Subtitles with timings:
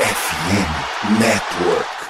[0.00, 2.09] FM Network.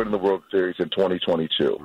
[0.00, 1.78] Winning the World Series in 2022.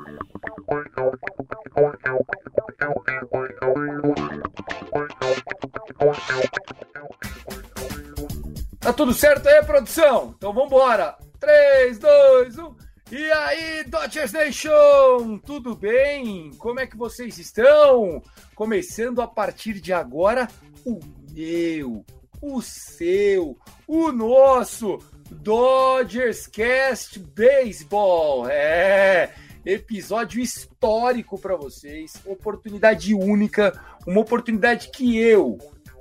[8.80, 10.34] Tá tudo certo aí, produção?
[10.38, 11.18] Então vambora.
[11.40, 12.76] 3, 2, 1.
[13.12, 15.38] E aí, Dodgers Nation?
[15.46, 16.52] Tudo bem?
[16.58, 18.22] Como é que vocês estão?
[18.56, 20.48] Começando a partir de agora
[20.86, 21.00] o
[21.34, 22.06] meu,
[22.42, 28.48] o seu, o nosso Dodgers Cast Baseball.
[28.50, 29.34] É,
[29.66, 35.58] episódio histórico para vocês, oportunidade única, uma oportunidade que eu,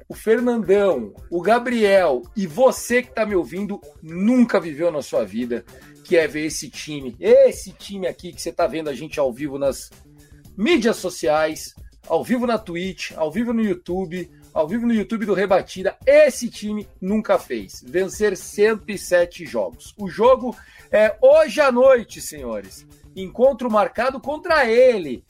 [0.06, 5.64] o Fernandão, o Gabriel e você que está me ouvindo nunca viveu na sua vida,
[6.04, 9.32] que é ver esse time, esse time aqui que você está vendo a gente ao
[9.32, 9.90] vivo nas
[10.56, 11.74] mídias sociais,
[12.06, 15.98] ao vivo na Twitch, ao vivo no YouTube, ao vivo no YouTube do Rebatida.
[16.06, 17.82] Esse time nunca fez.
[17.84, 19.92] Vencer 107 jogos.
[19.98, 20.56] O jogo
[20.92, 22.86] é hoje à noite, senhores.
[23.16, 25.24] Encontro marcado contra ele,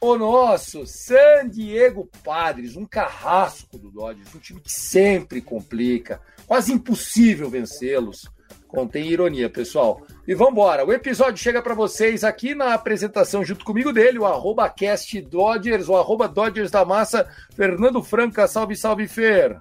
[0.00, 6.72] o nosso San Diego Padres, um carrasco do Dodgers, um time que sempre complica, quase
[6.72, 8.28] impossível vencê-los.
[8.74, 10.02] Contém ironia, pessoal.
[10.26, 10.84] E vamos embora.
[10.84, 15.88] O episódio chega para vocês aqui na apresentação junto comigo dele, o arroba cast Dodgers,
[15.88, 17.24] o arroba Dodgers da Massa,
[17.54, 18.48] Fernando Franca.
[18.48, 19.58] Salve, salve, Fer.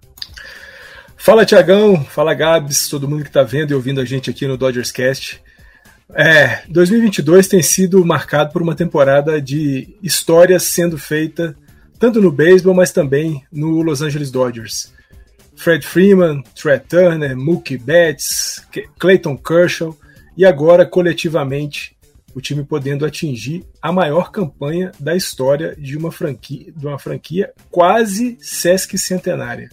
[1.15, 2.03] Fala, Tiagão.
[2.03, 2.89] Fala, Gabs.
[2.89, 5.39] Todo mundo que está vendo e ouvindo a gente aqui no Dodgers Cast.
[6.15, 11.55] É, 2022 tem sido marcado por uma temporada de histórias sendo feita
[11.99, 14.91] tanto no beisebol, mas também no Los Angeles Dodgers.
[15.55, 18.65] Fred Freeman, Trey Turner, Mookie Betts,
[18.99, 19.95] Clayton Kershaw
[20.35, 21.95] e agora coletivamente
[22.35, 27.53] o time podendo atingir a maior campanha da história de uma franquia, de uma franquia
[27.69, 29.69] quase Sesc centenária.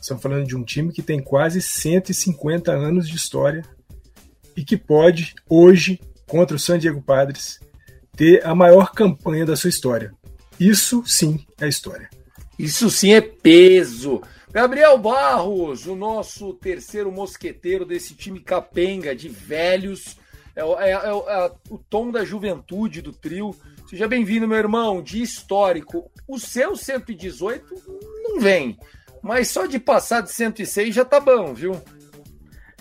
[0.00, 3.64] Estamos falando de um time que tem quase 150 anos de história
[4.56, 7.60] e que pode, hoje, contra o San Diego Padres,
[8.16, 10.12] ter a maior campanha da sua história.
[10.58, 12.10] Isso sim é história.
[12.58, 14.20] Isso sim é peso.
[14.52, 20.18] Gabriel Barros, o nosso terceiro mosqueteiro desse time capenga de velhos.
[20.54, 21.08] É, é- é
[21.46, 23.54] é o tom da juventude do trio.
[23.88, 26.10] Seja bem-vindo, meu irmão, de histórico.
[26.28, 27.74] O seu 118
[28.22, 28.78] não vem,
[29.22, 31.80] mas só de passar de 106 já tá bom, viu?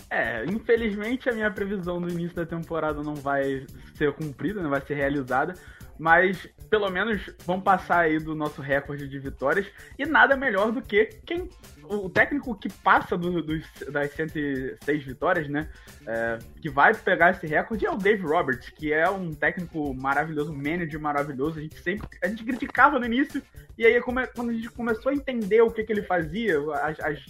[0.10, 3.66] É, infelizmente a minha previsão do início da temporada não vai
[3.96, 5.54] ser cumprida, não vai ser realizada,
[6.02, 9.68] mas pelo menos vamos passar aí do nosso recorde de vitórias
[10.00, 11.48] e nada melhor do que quem
[11.84, 15.70] o técnico que passa do- dos- das 106 vitórias, né?
[16.08, 20.52] é, que vai pegar esse recorde é o Dave Roberts, que é um técnico maravilhoso,
[20.52, 21.60] um manager maravilhoso.
[21.60, 23.40] A gente sempre a gente criticava no início
[23.78, 27.26] e aí quando a gente começou a entender o que, que ele fazia, as, as-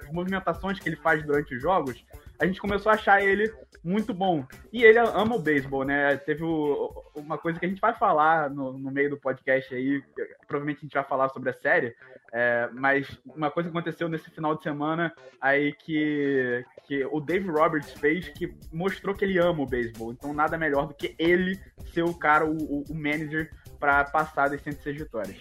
[0.00, 2.04] as movimentações que ele faz durante os jogos,
[2.42, 3.52] a gente começou a achar ele
[3.84, 4.44] muito bom.
[4.72, 6.16] E ele ama o beisebol, né?
[6.16, 10.02] Teve o- uma coisa que a gente vai falar no, no meio do podcast aí,
[10.46, 11.94] provavelmente a gente vai falar sobre a série,
[12.32, 17.48] é, mas uma coisa que aconteceu nesse final de semana aí que, que o Dave
[17.48, 20.12] Roberts fez que mostrou que ele ama o beisebol.
[20.12, 21.58] Então nada melhor do que ele
[21.92, 25.36] ser o cara, o, o- o manager, para passar das 106 vitórias.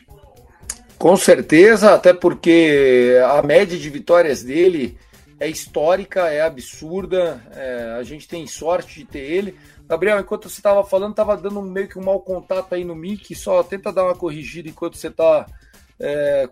[0.98, 4.98] Com certeza, até porque a média de vitórias dele
[5.42, 7.42] é histórica, é absurda.
[7.56, 9.58] é, a gente tem sorte de ter ele.
[9.88, 13.34] Gabriel, enquanto você estava falando, estava dando meio que um mau contato aí no mic.
[13.34, 15.48] Só tenta dar uma corrigida enquanto você está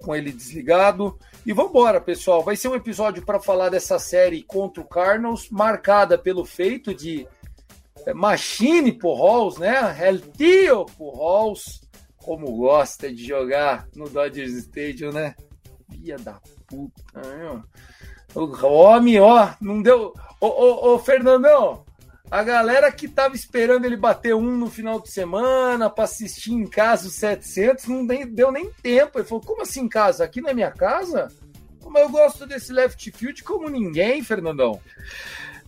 [0.02, 1.18] com ele desligado.
[1.46, 2.44] E vamos embora, pessoal.
[2.44, 7.28] Vai ser um episódio para falar dessa série contra o Cardinals, marcada pelo feito de
[8.08, 9.96] é, Machine Pujols, né?
[10.02, 11.82] El Tio Pujols,
[12.18, 15.36] como gosta de jogar no Dodgers Stadium, né?
[15.92, 17.04] Filha da puta,
[17.38, 17.64] meu.
[18.36, 20.14] O homem, ó, não deu.
[20.40, 21.84] Ô, ô, ô, Fernandão,
[22.30, 26.66] a galera que tava esperando ele bater um no final de semana para assistir em
[26.66, 29.18] casa os 700, não deu nem tempo.
[29.18, 30.24] Ele falou: Como assim em casa?
[30.24, 31.30] Aqui na minha casa?
[31.90, 34.80] Mas eu gosto desse left field como ninguém, Fernandão.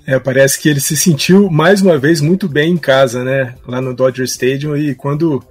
[0.05, 3.55] É, parece que ele se sentiu mais uma vez muito bem em casa, né?
[3.67, 5.43] Lá no Dodger Stadium e quando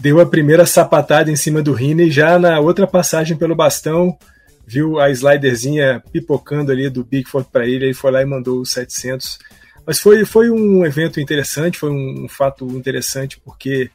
[0.00, 4.16] deu a primeira sapatada em cima do Riney, já na outra passagem pelo bastão,
[4.66, 8.70] viu a sliderzinha pipocando ali do Bigfoot para ele, e foi lá e mandou os
[8.70, 9.38] 700.
[9.86, 13.90] Mas foi, foi um evento interessante, foi um, um fato interessante, porque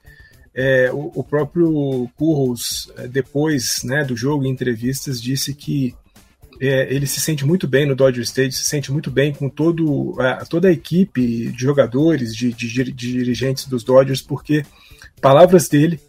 [0.53, 5.95] é, o, o, próprio Purros, é, depois né, do jogo, em entrevistas, disse que
[6.59, 10.15] é, ele se sente muito bem no Dodger Stadium, se sente muito bem com todo,
[10.19, 14.63] a, toda a equipe de jogadores, de, de, de dirigentes dos Dodgers, porque,
[15.21, 15.99] palavras dele,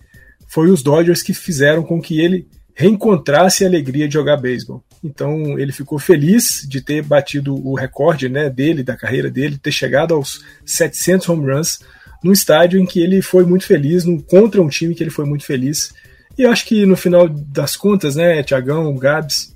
[0.48, 4.82] foi os Dodgers que fizeram com que ele reencontrasse a alegria de jogar beisebol.
[5.02, 9.72] Então ele ficou feliz de ter batido o recorde né, dele, da carreira dele, ter
[9.72, 11.80] chegado aos 700 home runs
[12.22, 15.24] num estádio em que ele foi muito feliz, num, contra um time que ele foi
[15.24, 15.92] muito feliz.
[16.36, 19.54] E eu acho que no final das contas, né, Tiagão, Gabs,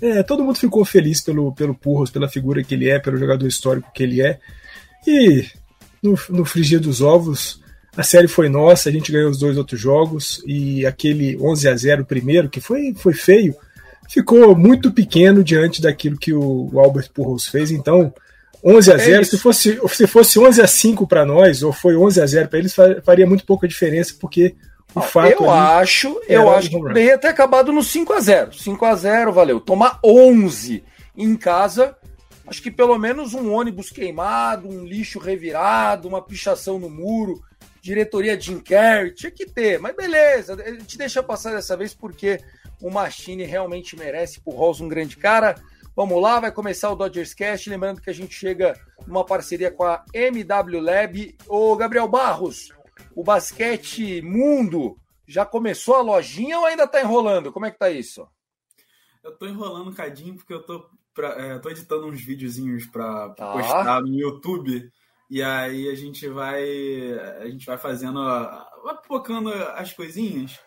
[0.00, 3.46] é, todo mundo ficou feliz pelo, pelo Purros, pela figura que ele é, pelo jogador
[3.46, 4.38] histórico que ele é.
[5.06, 5.46] E
[6.02, 7.60] no, no frigir dos ovos,
[8.00, 11.76] a série foi nossa, a gente ganhou os dois outros jogos e aquele 11 a
[11.76, 13.54] 0 primeiro, que foi, foi feio,
[14.08, 17.70] ficou muito pequeno diante daquilo que o, Albert Pujols fez.
[17.70, 18.10] Então,
[18.64, 21.94] 11 a 0 é se, fosse, se fosse 11 a 5 para nós, ou foi
[21.94, 22.74] 11 a 0 para eles,
[23.04, 24.54] faria muito pouca diferença, porque
[24.94, 28.84] o fato eu acho, eu acho que poderia ter acabado no 5 a 0 5
[28.86, 29.60] a 0 valeu.
[29.60, 30.82] Tomar 11
[31.14, 31.94] em casa
[32.46, 37.40] acho que pelo menos um ônibus queimado, um lixo revirado, uma pichação no muro,
[37.80, 42.38] diretoria Jim Carrey, tinha que ter, mas beleza, a gente deixa passar dessa vez porque
[42.80, 45.54] o Machine realmente merece por Rolls um grande cara.
[45.94, 48.74] Vamos lá, vai começar o Dodgers Cast, lembrando que a gente chega
[49.06, 51.36] numa parceria com a MW Lab.
[51.46, 52.72] Ô Gabriel Barros,
[53.14, 57.52] o basquete mundo já começou a lojinha ou ainda tá enrolando?
[57.52, 58.26] Como é que tá isso?
[59.22, 63.30] Eu tô enrolando um cadinho porque eu tô, pra, é, tô editando uns videozinhos para
[63.30, 63.52] tá.
[63.52, 64.90] postar no YouTube
[65.30, 66.64] e aí a gente vai
[67.40, 68.20] a gente vai fazendo,
[68.82, 70.58] vai pipocando as coisinhas.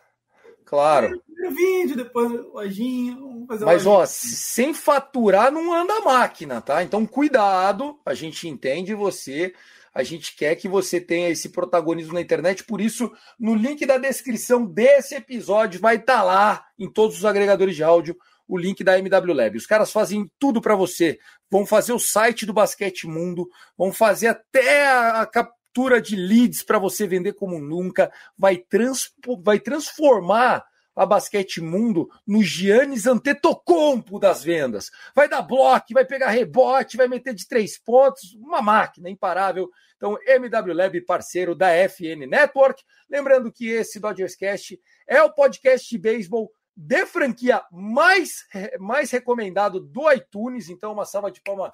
[0.63, 1.21] Claro.
[1.25, 4.03] Primeiro vídeo, depois lojinha, vamos fazer Mas lojinha.
[4.03, 6.81] ó, sem faturar não anda a máquina, tá?
[6.81, 9.53] Então cuidado, a gente entende você,
[9.93, 13.97] a gente quer que você tenha esse protagonismo na internet, por isso no link da
[13.97, 18.15] descrição desse episódio vai estar tá lá em todos os agregadores de áudio
[18.47, 19.57] o link da MW Lab.
[19.57, 21.19] Os caras fazem tudo para você.
[21.49, 23.47] Vão fazer o site do Basquete Mundo,
[23.77, 29.11] vão fazer até a, captura de leads para você vender como nunca, vai, trans,
[29.41, 30.63] vai transformar
[30.95, 34.91] a Basquete Mundo no Giannis Antetokounmpo das vendas.
[35.15, 39.69] Vai dar bloco, vai pegar rebote, vai meter de três pontos, uma máquina imparável.
[39.97, 42.83] Então, MW Lab, parceiro da FN Network.
[43.09, 48.45] Lembrando que esse Dodgers Cast é o podcast de beisebol de franquia mais,
[48.79, 50.69] mais recomendado do iTunes.
[50.69, 51.71] Então, uma salva de palma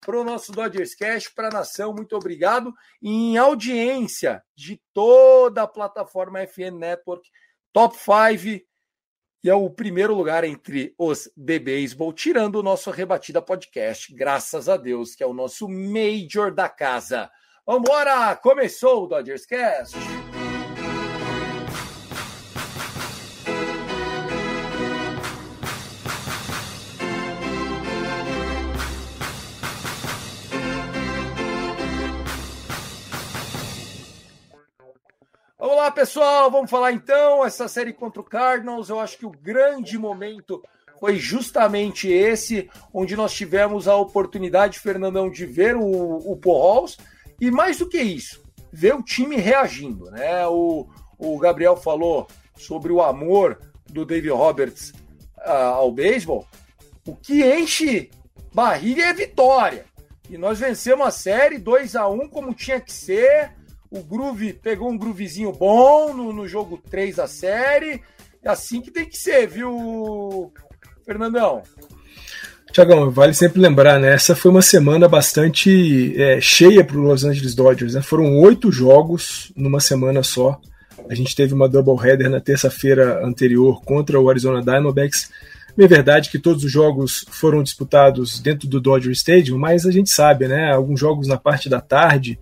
[0.00, 2.74] para o nosso Dodgers Cash, para a nação, muito obrigado.
[3.02, 7.28] E em audiência de toda a plataforma FN Network,
[7.72, 8.64] top 5
[9.42, 14.68] e é o primeiro lugar entre os de beisebol, tirando o nosso Rebatida Podcast, graças
[14.68, 17.30] a Deus, que é o nosso Major da casa.
[17.66, 18.36] Vambora!
[18.36, 19.96] Começou o Dodgers Cast!
[35.62, 36.50] Olá, pessoal.
[36.50, 38.88] Vamos falar então essa série contra o Cardinals.
[38.88, 40.62] Eu acho que o grande momento
[40.98, 46.96] foi justamente esse, onde nós tivemos a oportunidade, Fernandão, de ver o, o Pujols
[47.38, 50.46] e mais do que isso, ver o time reagindo, né?
[50.46, 50.88] O,
[51.18, 52.26] o Gabriel falou
[52.56, 54.94] sobre o amor do David Roberts
[55.46, 56.46] uh, ao beisebol.
[57.06, 58.10] O que enche
[58.54, 59.84] barriga é vitória.
[60.30, 63.59] E nós vencemos a série 2 a 1 como tinha que ser
[63.90, 68.00] o Groove pegou um groovezinho bom no, no jogo 3 da série.
[68.42, 70.52] É assim que tem que ser, viu,
[71.04, 71.62] Fernandão?
[72.72, 74.12] Tiagão, vale sempre lembrar, né?
[74.14, 77.94] Essa foi uma semana bastante é, cheia para o Los Angeles Dodgers.
[77.94, 78.02] Né?
[78.02, 80.60] Foram oito jogos numa semana só.
[81.08, 85.32] A gente teve uma doubleheader na terça-feira anterior contra o Arizona Diamondbacks.
[85.76, 90.10] É verdade que todos os jogos foram disputados dentro do Dodger Stadium, mas a gente
[90.10, 90.72] sabe, né?
[90.72, 92.38] Alguns jogos na parte da tarde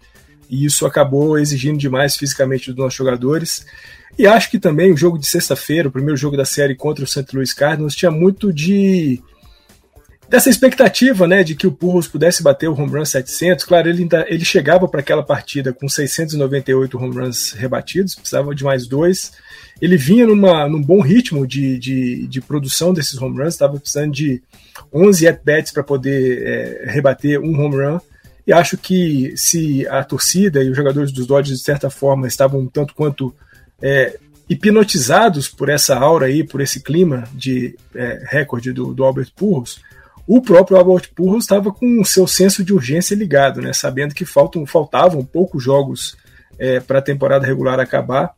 [0.49, 3.67] e isso acabou exigindo demais fisicamente dos nossos jogadores.
[4.19, 7.07] E acho que também o jogo de sexta-feira, o primeiro jogo da série contra o
[7.07, 7.27] St.
[7.35, 9.23] Louis Cardinals, tinha muito de
[10.29, 13.65] dessa expectativa, né, de que o Purros pudesse bater o home run 700.
[13.65, 18.87] Claro, ele, ele chegava para aquela partida com 698 home runs rebatidos, precisava de mais
[18.87, 19.33] dois.
[19.81, 24.13] Ele vinha numa, num bom ritmo de, de, de produção desses home runs, estava precisando
[24.13, 24.43] de
[24.93, 27.99] 11 at-bats para poder é, rebater um home run.
[28.49, 32.61] E acho que se a torcida e os jogadores dos Dodgers, de certa forma, estavam
[32.61, 33.35] um tanto quanto
[33.83, 39.33] é, hipnotizados por essa aura aí, por esse clima de é, recorde do, do Albert
[39.37, 39.83] Pujols,
[40.27, 44.25] o próprio Albert Pujols estava com o seu senso de urgência ligado, né, sabendo que
[44.25, 46.17] faltam, faltavam poucos jogos
[46.59, 48.35] é, para a temporada regular acabar.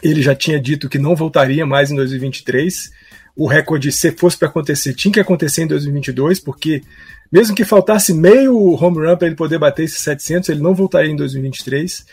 [0.00, 2.88] Ele já tinha dito que não voltaria mais em 2023.
[3.34, 6.82] O recorde, se fosse para acontecer, tinha que acontecer em 2022, porque
[7.30, 11.10] mesmo que faltasse meio home run para ele poder bater esses 700, ele não voltaria
[11.10, 12.04] em 2023.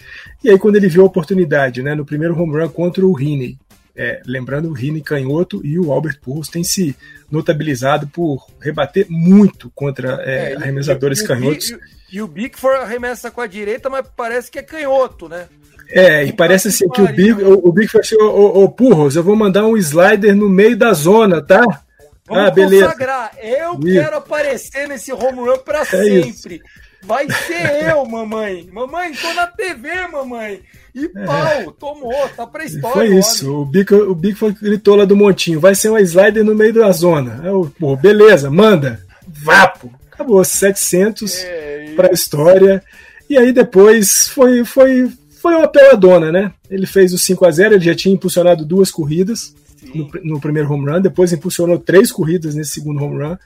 [0.43, 3.57] E aí, quando ele viu a oportunidade, né, no primeiro home run contra o Riney,
[3.97, 6.95] é, lembrando o Rini canhoto e o Albert Pujols tem se
[7.31, 11.71] notabilizado por rebater muito contra é, é, arremessadores e, canhotos.
[11.71, 15.47] E, e, o Bickford arremessa com a direita, mas parece que é canhoto, né?
[15.89, 19.23] É, e parece assim que o Big, o, o Big falou ô, ô, Purros, eu
[19.23, 21.81] vou mandar um slider no meio da zona, tá?
[22.27, 22.85] Vamos ah, beleza.
[22.85, 23.31] consagrar.
[23.41, 23.99] Eu isso.
[23.99, 26.55] quero aparecer nesse home run pra é sempre.
[26.55, 26.87] Isso.
[27.03, 28.67] Vai ser eu, mamãe.
[28.71, 30.61] Mamãe, tô na TV, mamãe.
[30.93, 31.25] E é.
[31.25, 31.67] pau, é.
[31.79, 32.93] tomou, tá pra história.
[32.93, 33.61] Foi isso.
[33.61, 36.91] O Bico, o Bico gritou lá do montinho: vai ser uma slider no meio da
[36.91, 37.41] zona.
[37.45, 38.99] Eu, pô, beleza, manda.
[39.25, 39.91] Vapo.
[40.11, 42.83] Acabou, 700 é, pra história.
[43.29, 46.51] E aí depois foi, foi, foi uma peladona, né?
[46.69, 49.53] Ele fez o 5 a 0 ele já tinha impulsionado duas corridas
[49.93, 53.37] no, no, primeiro home run, depois impulsionou três corridas nesse segundo home run.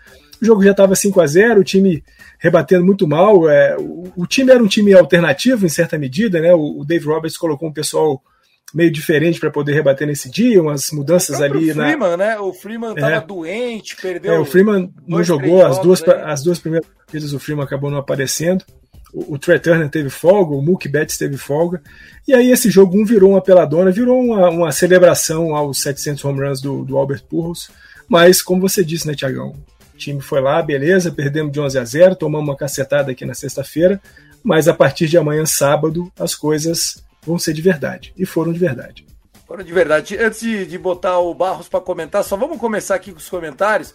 [0.41, 2.03] O jogo já estava 5 a 0 o time
[2.39, 3.49] rebatendo muito mal.
[3.49, 6.53] É, o, o, time era um time alternativo em certa medida, né?
[6.53, 8.21] O, o Dave Roberts colocou um pessoal
[8.73, 12.17] meio diferente para poder rebater nesse dia, umas mudanças ali o Freeman, na...
[12.17, 12.39] né?
[12.39, 14.33] O Freeman estava é, doente, perdeu.
[14.33, 17.97] É, o Freeman não jogou as duas, as duas primeiras partidas, o Freeman acabou não
[17.97, 18.63] aparecendo.
[19.13, 21.81] O, o Trey Turner teve folga, o Mookie Betts teve folga.
[22.27, 26.41] E aí esse jogo um virou uma peladona, virou uma, uma celebração aos 700 home
[26.41, 27.69] runs do, do Albert Pujols.
[28.07, 29.55] Mas, como você disse, né, Tiagão?
[30.01, 34.01] time foi lá, beleza, perdemos de 11 a 0, tomamos uma cacetada aqui na sexta-feira,
[34.43, 38.13] mas a partir de amanhã, sábado, as coisas vão ser de verdade.
[38.17, 39.05] E foram de verdade.
[39.47, 40.17] Foram de verdade.
[40.17, 43.93] Antes de, de botar o Barros para comentar, só vamos começar aqui com os comentários.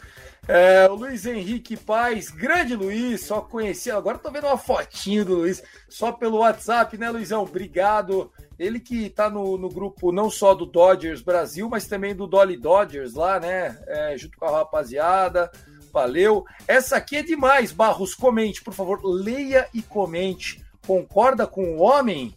[0.48, 3.96] É, o Luiz Henrique Paz, grande Luiz, só conhecia.
[3.96, 7.42] Agora tô vendo uma fotinho do Luiz, só pelo WhatsApp, né, Luizão?
[7.42, 8.30] Obrigado.
[8.56, 12.56] Ele que tá no, no grupo não só do Dodgers Brasil, mas também do Dolly
[12.56, 13.76] Dodgers lá, né?
[13.88, 15.50] É, junto com a rapaziada.
[15.92, 16.44] Valeu.
[16.68, 18.14] Essa aqui é demais, Barros.
[18.14, 19.00] Comente, por favor.
[19.04, 20.64] Leia e comente.
[20.86, 22.34] Concorda com o homem?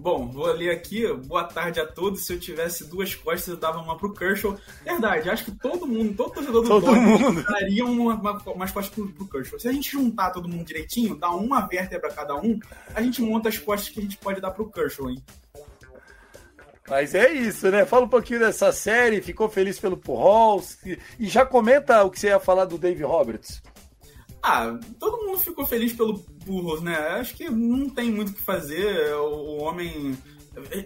[0.00, 1.12] Bom, vou ler aqui.
[1.12, 2.24] Boa tarde a todos.
[2.24, 4.56] Se eu tivesse duas costas, eu dava uma pro Kershaw.
[4.84, 8.94] Verdade, acho que todo mundo, todo torcedor do todo mundo daria uma, uma, umas costas
[8.94, 9.58] pro, pro Kershaw.
[9.58, 12.60] Se a gente juntar todo mundo direitinho, dar uma vértebra cada um,
[12.94, 15.20] a gente monta as costas que a gente pode dar pro Kershaw, hein?
[16.88, 17.84] Mas é isso, né?
[17.84, 20.78] Fala um pouquinho dessa série, ficou feliz pelo Pujols
[21.18, 23.60] e já comenta o que você ia falar do Dave Roberts.
[24.40, 26.96] Ah, todo mundo ficou feliz pelo Pujols, né?
[26.96, 29.12] Acho que não tem muito o que fazer.
[29.14, 30.16] O, homem,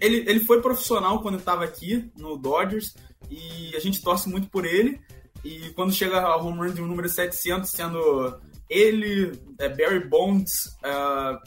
[0.01, 2.95] ele, ele foi profissional quando estava aqui no Dodgers
[3.31, 5.01] e a gente torce muito por ele.
[5.45, 10.77] E quando chega ao home run de um número 700, sendo ele, é, Barry Bonds,
[10.85, 11.39] uh,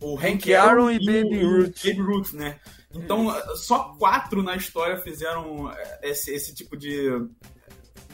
[0.00, 1.84] o Hank Aaron e, e Baby Ruth.
[1.84, 2.60] Baby Ruth, né?
[2.94, 7.08] Então, só quatro na história fizeram é, esse, esse tipo de.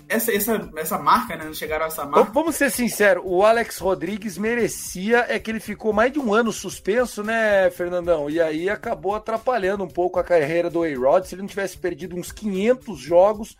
[0.08, 1.52] Essa, essa, essa marca, né?
[1.52, 2.32] Chegaram a essa marca.
[2.32, 6.50] Vamos ser sinceros, o Alex Rodrigues merecia, é que ele ficou mais de um ano
[6.50, 8.30] suspenso, né, Fernandão?
[8.30, 11.24] E aí acabou atrapalhando um pouco a carreira do A-Rod.
[11.24, 13.56] Se ele não tivesse perdido uns 500 jogos,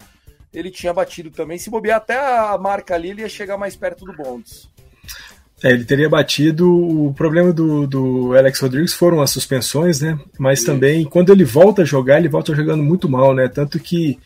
[0.53, 1.59] ele tinha batido também.
[1.59, 4.71] Se bobear até a marca ali, ele ia chegar mais perto do Bonds.
[5.63, 6.71] É, ele teria batido.
[6.73, 10.19] O problema do, do Alex Rodrigues foram as suspensões, né?
[10.39, 13.49] Mas também, quando ele volta a jogar, ele volta jogando muito mal, né?
[13.49, 14.19] Tanto que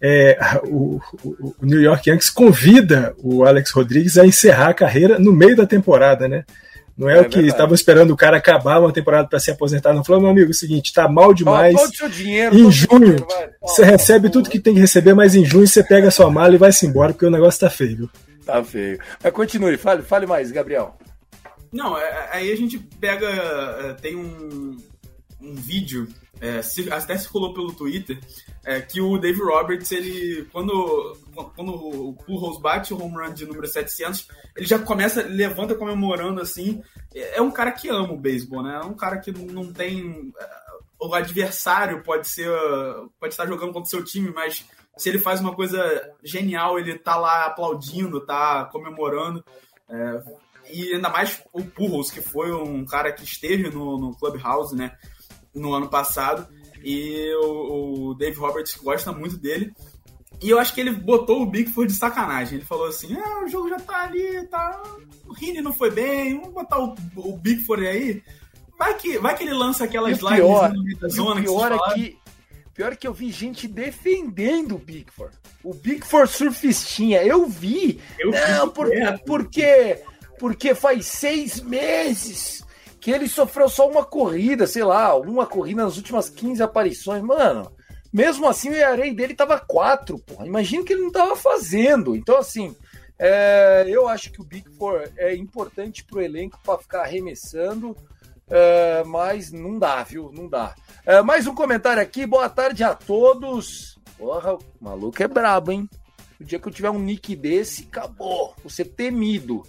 [0.00, 5.32] é, o, o, New York Yankees convida o Alex Rodrigues a encerrar a carreira no
[5.32, 6.44] meio da temporada, né?
[6.96, 9.92] Não é, é o que estavam esperando o cara acabar uma temporada para se aposentar.
[9.92, 11.76] Não falou, meu amigo, é o seguinte, tá mal demais.
[12.10, 13.16] dinheiro, em junho,
[13.60, 16.54] você recebe tudo que tem que receber, mas em junho você pega a sua mala
[16.54, 18.08] e vai-se embora, porque o negócio tá feio.
[18.46, 18.98] Tá feio.
[19.22, 20.96] Mas continue, fale, fale mais, Gabriel.
[21.70, 23.26] Não, é, é, aí a gente pega.
[23.28, 24.78] É, tem um,
[25.42, 26.08] um vídeo,
[26.40, 28.18] é, até circulou pelo Twitter,
[28.64, 30.46] é, que o Dave Roberts, ele.
[30.52, 31.16] Quando,
[31.54, 36.40] quando o Pujols bate o home run de número 700, ele já começa, levanta comemorando
[36.40, 36.82] assim.
[37.14, 38.80] É um cara que ama o beisebol, né?
[38.82, 40.32] É um cara que não tem.
[41.00, 42.50] O adversário pode ser.
[43.18, 44.66] pode estar jogando contra o seu time, mas
[44.96, 49.44] se ele faz uma coisa genial, ele tá lá aplaudindo, tá comemorando.
[49.88, 50.22] É,
[50.70, 54.96] e ainda mais o Purros, que foi um cara que esteve no, no Clubhouse, né,
[55.56, 56.46] no ano passado,
[56.84, 59.72] e o, o Dave Roberts gosta muito dele.
[60.42, 62.58] E eu acho que ele botou o Bigford de sacanagem.
[62.58, 64.82] Ele falou assim: ah, o jogo já tá ali, tá.
[65.26, 68.22] O Rini não foi bem, vamos botar o, o Bigford aí.
[68.78, 70.72] Vai que, vai que ele lança aquelas lives pior,
[71.08, 72.18] zona que pior é que
[72.76, 75.34] Pior é que eu vi gente defendendo o Bigford.
[75.64, 77.22] O Bigford surfistinha.
[77.22, 77.98] Eu vi.
[78.18, 78.88] Eu não, vi por,
[79.24, 80.02] porque,
[80.38, 82.65] porque faz seis meses
[83.06, 87.22] que ele sofreu só uma corrida, sei lá, uma corrida nas últimas 15 aparições.
[87.22, 87.70] Mano,
[88.12, 90.44] mesmo assim, o ERA dele tava 4, porra.
[90.44, 92.16] Imagina que ele não tava fazendo.
[92.16, 92.74] Então, assim,
[93.16, 97.96] é, eu acho que o Big Four é importante pro elenco para ficar arremessando,
[98.50, 100.32] é, mas não dá, viu?
[100.32, 100.74] Não dá.
[101.06, 102.26] É, mais um comentário aqui.
[102.26, 104.00] Boa tarde a todos.
[104.18, 105.88] Porra, o maluco é brabo, hein?
[106.40, 108.56] O dia que eu tiver um nick desse, acabou.
[108.64, 109.62] Você temido.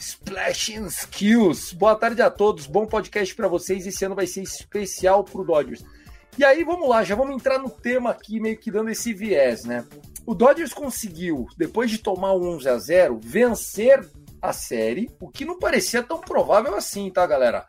[0.00, 1.74] Splashing Skills.
[1.74, 2.66] Boa tarde a todos.
[2.66, 3.86] Bom podcast para vocês.
[3.86, 5.84] Esse ano vai ser especial pro Dodgers.
[6.38, 9.64] E aí, vamos lá, já vamos entrar no tema aqui, meio que dando esse viés,
[9.64, 9.84] né?
[10.24, 14.08] O Dodgers conseguiu, depois de tomar um 11 a 0 vencer
[14.40, 17.66] a série, o que não parecia tão provável assim, tá, galera?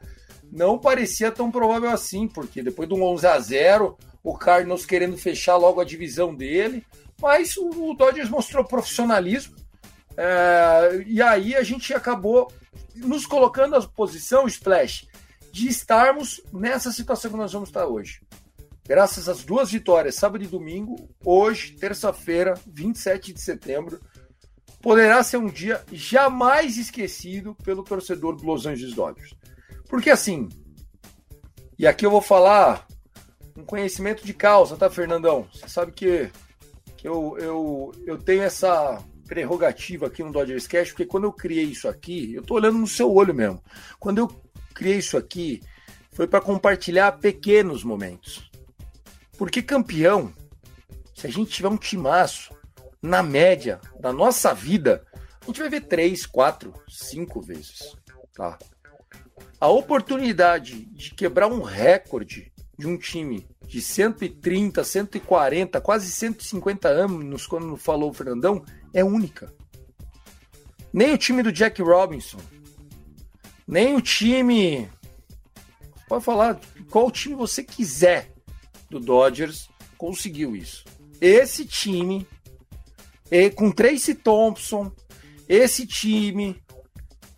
[0.49, 5.17] Não parecia tão provável assim, porque depois de um 11 a 0 o Cardinals querendo
[5.17, 6.85] fechar logo a divisão dele,
[7.21, 9.55] mas o, Dodgers mostrou profissionalismo,
[10.17, 12.51] é, e aí a gente acabou
[12.95, 15.07] nos colocando na posição, Splash,
[15.51, 18.21] de estarmos nessa situação que nós vamos estar hoje
[18.91, 24.01] graças às duas vitórias, sábado e domingo, hoje, terça-feira, 27 de setembro,
[24.81, 29.33] poderá ser um dia jamais esquecido pelo torcedor do Los Angeles Dodgers.
[29.87, 30.49] Porque assim,
[31.79, 32.85] e aqui eu vou falar
[33.55, 35.47] um conhecimento de causa, tá, Fernandão?
[35.53, 36.29] Você sabe que,
[36.97, 39.01] que eu, eu, eu tenho essa
[39.31, 42.85] prerrogativa aqui no Dodgers Cash, porque quando eu criei isso aqui, eu tô olhando no
[42.85, 43.63] seu olho mesmo.
[43.97, 44.27] Quando eu
[44.73, 45.61] criei isso aqui,
[46.11, 48.51] foi para compartilhar pequenos momentos.
[49.37, 50.33] Porque campeão,
[51.15, 52.53] se a gente tiver um timaço,
[53.01, 55.01] na média da nossa vida,
[55.41, 57.95] a gente vai ver três, quatro, cinco vezes.
[58.33, 58.59] Tá?
[59.61, 67.47] A oportunidade de quebrar um recorde de um time de 130, 140, quase 150 anos,
[67.47, 69.53] quando falou o Fernandão, é única.
[70.93, 72.39] Nem o time do Jack Robinson,
[73.67, 74.89] nem o time.
[76.07, 78.31] Pode falar qual time você quiser
[78.89, 80.83] do Dodgers conseguiu isso.
[81.21, 82.27] Esse time,
[83.55, 84.91] com Tracy Thompson,
[85.47, 86.61] esse time,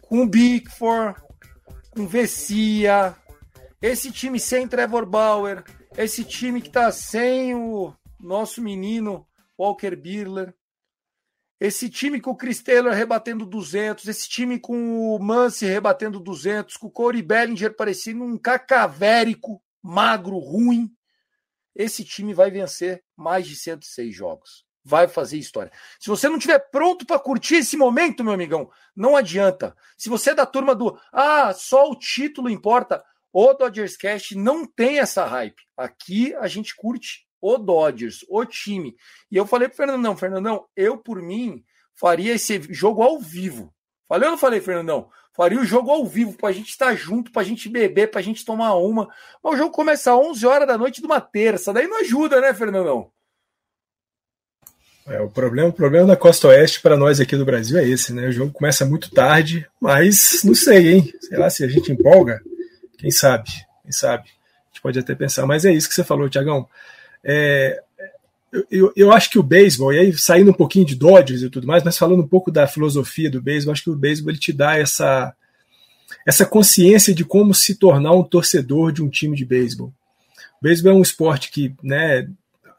[0.01, 1.21] com Bickford,
[1.91, 3.15] com Vessia,
[3.81, 5.63] esse time sem Trevor Bauer,
[5.97, 9.27] esse time que tá sem o nosso menino
[9.59, 10.55] Walker Birler,
[11.63, 16.75] esse time com o Chris Taylor rebatendo 200, esse time com o Mance rebatendo 200,
[16.75, 20.91] com o Corey Bellinger parecendo um cacavérico, magro, ruim,
[21.73, 24.65] esse time vai vencer mais de 106 jogos.
[24.83, 25.71] Vai fazer história.
[26.01, 29.73] Se você não estiver pronto para curtir esse momento, meu amigão, não adianta.
[29.97, 34.65] Se você é da turma do ah, só o título importa, o Dodgers Cast não
[34.65, 35.63] tem essa hype.
[35.77, 38.95] Aqui a gente curte o Dodgers, o time.
[39.29, 41.61] E eu falei pro Fernandão, Fernandão, eu por mim
[41.93, 43.73] faria esse jogo ao vivo.
[44.07, 45.09] Falei ou não falei, Fernandão?
[45.35, 48.75] Faria o jogo ao vivo, pra gente estar junto, pra gente beber, pra gente tomar
[48.75, 49.09] uma.
[49.43, 51.73] Mas o jogo começa às 11 horas da noite de uma terça.
[51.73, 53.11] Daí não ajuda, né, Fernandão?
[55.05, 58.13] É, o problema, o problema da Costa Oeste para nós aqui do Brasil é esse,
[58.13, 58.27] né?
[58.27, 61.13] O jogo começa muito tarde, mas não sei, hein?
[61.19, 62.39] Sei lá se a gente empolga.
[62.97, 63.49] Quem sabe?
[63.81, 64.29] Quem sabe?
[64.29, 66.69] A gente pode até pensar, mas é isso que você falou, Tiagão.
[67.23, 67.81] É,
[68.69, 71.65] eu, eu acho que o beisebol, e aí saindo um pouquinho de Dodgers e tudo
[71.65, 74.53] mais, mas falando um pouco da filosofia do beisebol, acho que o beisebol ele te
[74.53, 75.33] dá essa,
[76.25, 79.91] essa consciência de como se tornar um torcedor de um time de beisebol.
[80.59, 82.29] O beisebol é um esporte que, né,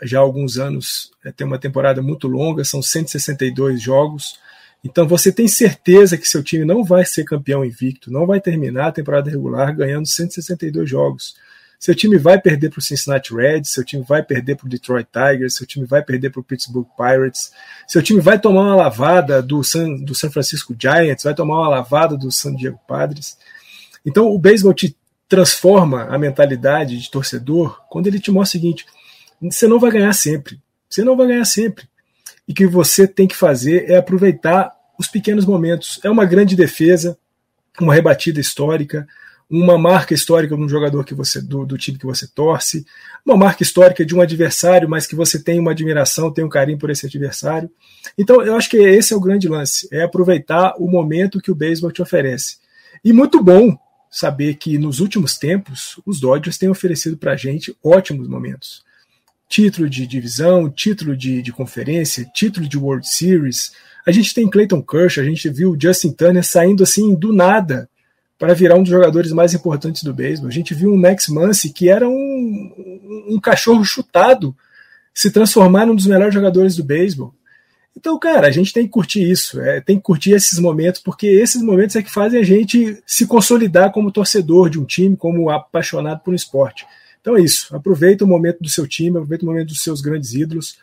[0.02, 4.38] já há alguns anos é, tem uma temporada muito longa, são 162 jogos.
[4.84, 8.88] Então você tem certeza que seu time não vai ser campeão invicto, não vai terminar
[8.88, 11.34] a temporada regular ganhando 162 jogos.
[11.78, 15.06] Seu time vai perder para o Cincinnati Reds, seu time vai perder para o Detroit
[15.12, 17.52] Tigers, seu time vai perder para o Pittsburgh Pirates,
[17.86, 21.68] seu time vai tomar uma lavada do San, do San Francisco Giants, vai tomar uma
[21.68, 23.36] lavada do San Diego Padres.
[24.04, 24.96] Então o beisebol te
[25.28, 28.86] transforma a mentalidade de torcedor quando ele te mostra o seguinte:
[29.40, 31.88] você não vai ganhar sempre, você não vai ganhar sempre.
[32.46, 35.98] E o que você tem que fazer é aproveitar os pequenos momentos.
[36.04, 37.18] É uma grande defesa,
[37.80, 39.06] uma rebatida histórica,
[39.56, 42.84] uma marca histórica de um jogador que você do, do time que você torce,
[43.24, 46.78] uma marca histórica de um adversário, mas que você tem uma admiração, tem um carinho
[46.78, 47.70] por esse adversário.
[48.18, 51.54] Então, eu acho que esse é o grande lance, é aproveitar o momento que o
[51.54, 52.56] beisebol te oferece.
[53.04, 53.78] E muito bom
[54.10, 58.82] saber que nos últimos tempos os Dodgers têm oferecido para a gente ótimos momentos.
[59.48, 63.72] Título de divisão, título de, de conferência, título de World Series.
[64.04, 67.88] A gente tem Clayton Kershaw, a gente viu Justin Turner saindo assim do nada
[68.38, 70.48] para virar um dos jogadores mais importantes do beisebol.
[70.48, 74.54] A gente viu um Max Muncy, que era um, um cachorro chutado,
[75.14, 77.32] se transformar num dos melhores jogadores do beisebol.
[77.96, 81.28] Então, cara, a gente tem que curtir isso, é, tem que curtir esses momentos, porque
[81.28, 85.48] esses momentos é que fazem a gente se consolidar como torcedor de um time, como
[85.48, 86.84] apaixonado por um esporte.
[87.20, 90.34] Então é isso, aproveita o momento do seu time, aproveita o momento dos seus grandes
[90.34, 90.76] ídolos,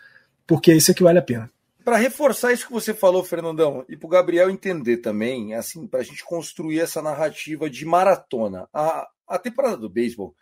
[0.48, 1.50] porque é isso que vale a pena.
[1.84, 6.02] Para reforçar isso que você falou, Fernandão, e para o Gabriel entender também, assim, para
[6.02, 8.68] a gente construir essa narrativa de maratona.
[8.74, 10.36] A, a temporada do beisebol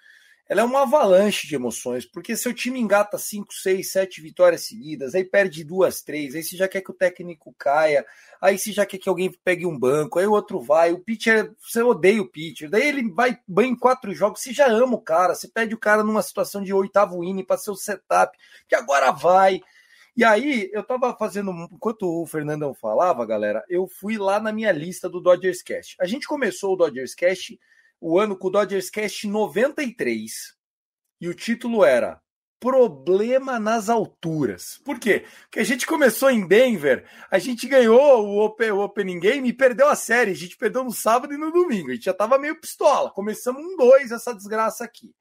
[0.50, 5.14] ela é uma avalanche de emoções, porque seu time engata 5, 6, 7 vitórias seguidas,
[5.14, 8.04] aí perde duas, três, aí você já quer que o técnico caia,
[8.42, 11.54] aí você já quer que alguém pegue um banco, aí o outro vai, o pitcher,
[11.62, 15.02] você odeia o pitcher, daí ele vai bem em quatro jogos, você já ama o
[15.02, 18.36] cara, você pede o cara numa situação de oitavo inning para ser o setup,
[18.68, 19.62] que agora vai.
[20.20, 24.70] E aí, eu tava fazendo, enquanto o Fernandão falava, galera, eu fui lá na minha
[24.70, 25.96] lista do Dodgers Cast.
[25.98, 27.58] A gente começou o Dodgers Cast
[28.02, 30.58] o ano com o Dodgers Cast 93
[31.22, 32.22] e o título era
[32.60, 34.82] Problema nas alturas.
[34.84, 35.24] Por quê?
[35.44, 39.54] Porque a gente começou em Denver, a gente ganhou o, open, o Opening Game e
[39.54, 40.32] perdeu a série.
[40.32, 41.92] A gente perdeu no sábado e no domingo.
[41.92, 43.10] A gente já tava meio pistola.
[43.10, 45.16] Começamos um dois essa desgraça aqui.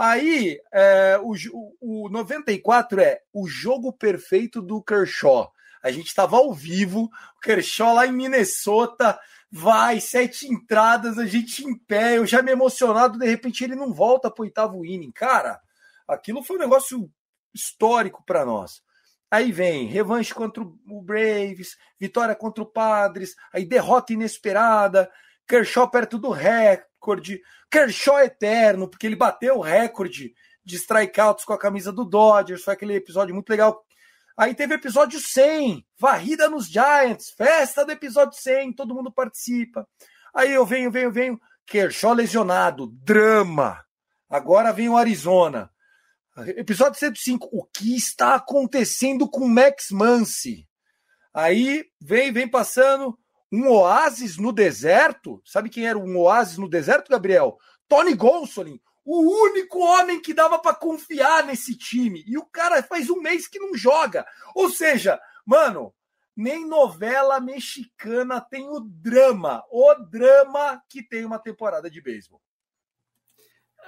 [0.00, 1.34] Aí, é, o,
[1.80, 5.52] o 94 é o jogo perfeito do Kershaw.
[5.82, 9.18] A gente estava ao vivo, o Kershaw lá em Minnesota,
[9.50, 13.92] vai, sete entradas, a gente em pé, eu já me emocionado, de repente ele não
[13.92, 15.10] volta para o oitavo inning.
[15.10, 15.60] Cara,
[16.06, 17.10] aquilo foi um negócio
[17.52, 18.80] histórico para nós.
[19.28, 25.10] Aí vem revanche contra o Braves, vitória contra o Padres, aí derrota inesperada,
[25.48, 26.30] Kershaw perto do
[26.98, 30.34] recorde, Kershaw eterno, porque ele bateu o recorde
[30.64, 33.84] de strikeouts com a camisa do Dodgers, foi aquele episódio muito legal.
[34.36, 39.88] Aí teve episódio 100, varrida nos Giants, festa do episódio 100, todo mundo participa.
[40.34, 43.82] Aí eu venho, venho, venho, Kershaw lesionado, drama.
[44.28, 45.70] Agora vem o Arizona.
[46.56, 50.68] Episódio 105, o que está acontecendo com Max Muncy?
[51.34, 53.18] Aí vem, vem passando,
[53.50, 55.40] um oásis no deserto.
[55.44, 57.58] Sabe quem era um oásis no deserto, Gabriel?
[57.88, 62.22] Tony Gonsolin, o único homem que dava para confiar nesse time.
[62.26, 64.26] E o cara faz um mês que não joga.
[64.54, 65.94] Ou seja, mano,
[66.36, 72.40] nem novela mexicana tem o drama, o drama que tem uma temporada de beisebol.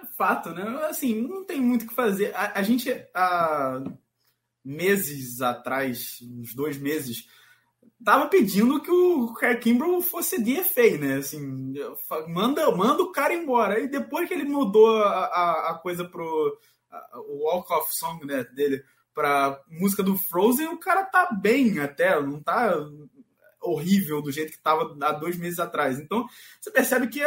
[0.03, 0.63] É fato, né?
[0.87, 2.35] Assim, não tem muito o que fazer.
[2.35, 3.83] A, a gente, há
[4.65, 7.29] meses atrás, uns dois meses,
[8.05, 11.17] tava pedindo que o Kimbrough fosse DFA, né?
[11.17, 11.75] Assim,
[12.29, 13.81] manda, manda o cara embora.
[13.81, 16.59] E depois que ele mudou a, a, a coisa pro
[16.91, 18.83] a, o Walk of Song né, dele
[19.15, 22.75] pra música do Frozen, o cara tá bem até, não tá
[23.63, 25.99] horrível do jeito que estava há dois meses atrás.
[25.99, 26.27] Então,
[26.61, 27.21] você percebe que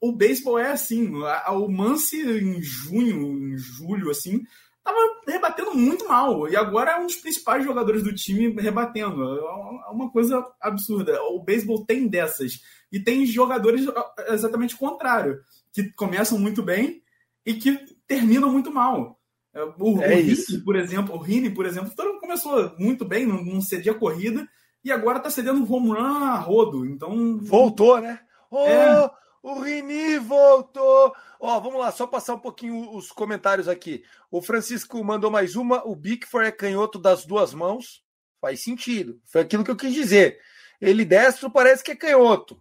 [0.00, 1.12] o beisebol é assim.
[1.14, 4.42] O Mance em junho, em julho, assim,
[4.86, 6.48] estava rebatendo muito mal.
[6.48, 9.22] E agora é um dos principais jogadores do time rebatendo.
[9.22, 11.20] É uma coisa absurda.
[11.24, 12.62] O beisebol tem dessas.
[12.92, 13.86] E tem jogadores
[14.28, 15.40] exatamente o contrário,
[15.72, 17.02] que começam muito bem
[17.44, 19.18] e que terminam muito mal.
[19.52, 23.42] É, o, é o Rini, por exemplo, o Rini, por exemplo, começou muito bem, não,
[23.42, 24.46] não cedia corrida,
[24.84, 26.86] e agora está cedendo um home run a rodo.
[26.86, 27.38] Então.
[27.38, 28.20] Voltou, né?
[28.50, 29.10] Oh, é.
[29.46, 31.14] O Rini voltou!
[31.38, 34.02] Ó, vamos lá, só passar um pouquinho os comentários aqui.
[34.28, 35.86] O Francisco mandou mais uma.
[35.86, 38.02] O Bickford é canhoto das duas mãos.
[38.40, 39.20] Faz sentido.
[39.24, 40.40] Foi aquilo que eu quis dizer.
[40.80, 42.60] Ele destro parece que é canhoto.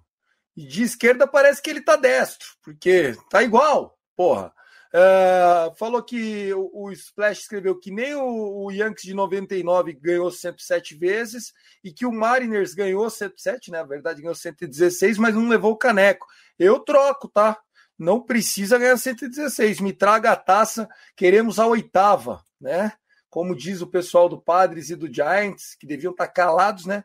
[0.56, 2.50] E de esquerda parece que ele tá destro.
[2.62, 4.54] Porque tá igual, porra.
[4.96, 10.32] Uh, falou que o, o, Splash escreveu que nem o, o, Yankees de 99 ganhou
[10.32, 11.52] 107 vezes
[11.84, 13.80] e que o Mariners ganhou 107, né?
[13.80, 16.26] Na verdade, ganhou 116, mas não levou o caneco.
[16.58, 17.58] Eu troco, tá?
[17.98, 19.80] Não precisa ganhar 116.
[19.80, 22.92] Me traga a taça, queremos a oitava, né?
[23.30, 27.04] Como diz o pessoal do Padres e do Giants, que deviam estar calados, né?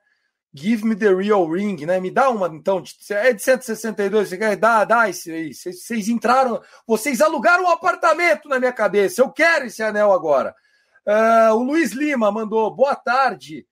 [0.52, 2.00] Give me the real ring, né?
[2.00, 2.82] Me dá uma, então.
[3.10, 4.56] É de 162, você quer?
[4.56, 5.54] Dá, dá esse aí.
[5.54, 9.22] Vocês, entraram, vocês alugaram um apartamento na minha cabeça.
[9.22, 10.54] Eu quero esse anel agora.
[11.06, 13.66] Uh, o Luiz Lima mandou boa tarde.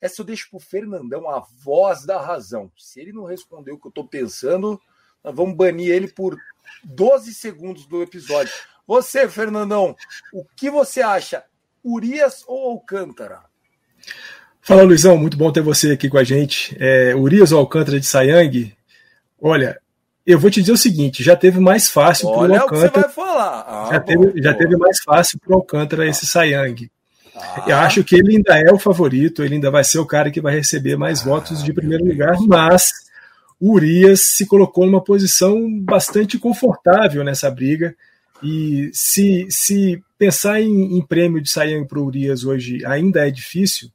[0.00, 2.70] Essa eu deixo pro Fernandão, a voz da razão.
[2.76, 4.80] Se ele não respondeu o que eu tô pensando,
[5.24, 6.36] Nós vamos banir ele por
[6.84, 8.52] 12 segundos do episódio.
[8.86, 9.94] Você, Fernandão,
[10.32, 11.44] o que você acha?
[11.84, 13.42] Urias ou Alcântara?
[14.60, 16.76] Fala, Luizão, muito bom ter você aqui com a gente.
[16.78, 18.74] É, Urias ou Alcântara de Sayang?
[19.40, 19.78] Olha,
[20.26, 23.10] eu vou te dizer o seguinte: já teve mais fácil para o Alcântara.
[23.18, 26.90] Ah, já, teve, já teve mais fácil para o Alcântara esse Sayang.
[27.34, 27.64] Ah.
[27.66, 30.40] Eu acho que ele ainda é o favorito, ele ainda vai ser o cara que
[30.40, 32.90] vai receber mais ah, votos de primeiro lugar, mas
[33.60, 37.94] o Urias se colocou numa posição bastante confortável nessa briga.
[38.42, 43.30] E se, se pensar em, em prêmio de Sayang para o Urias hoje ainda é
[43.30, 43.90] difícil,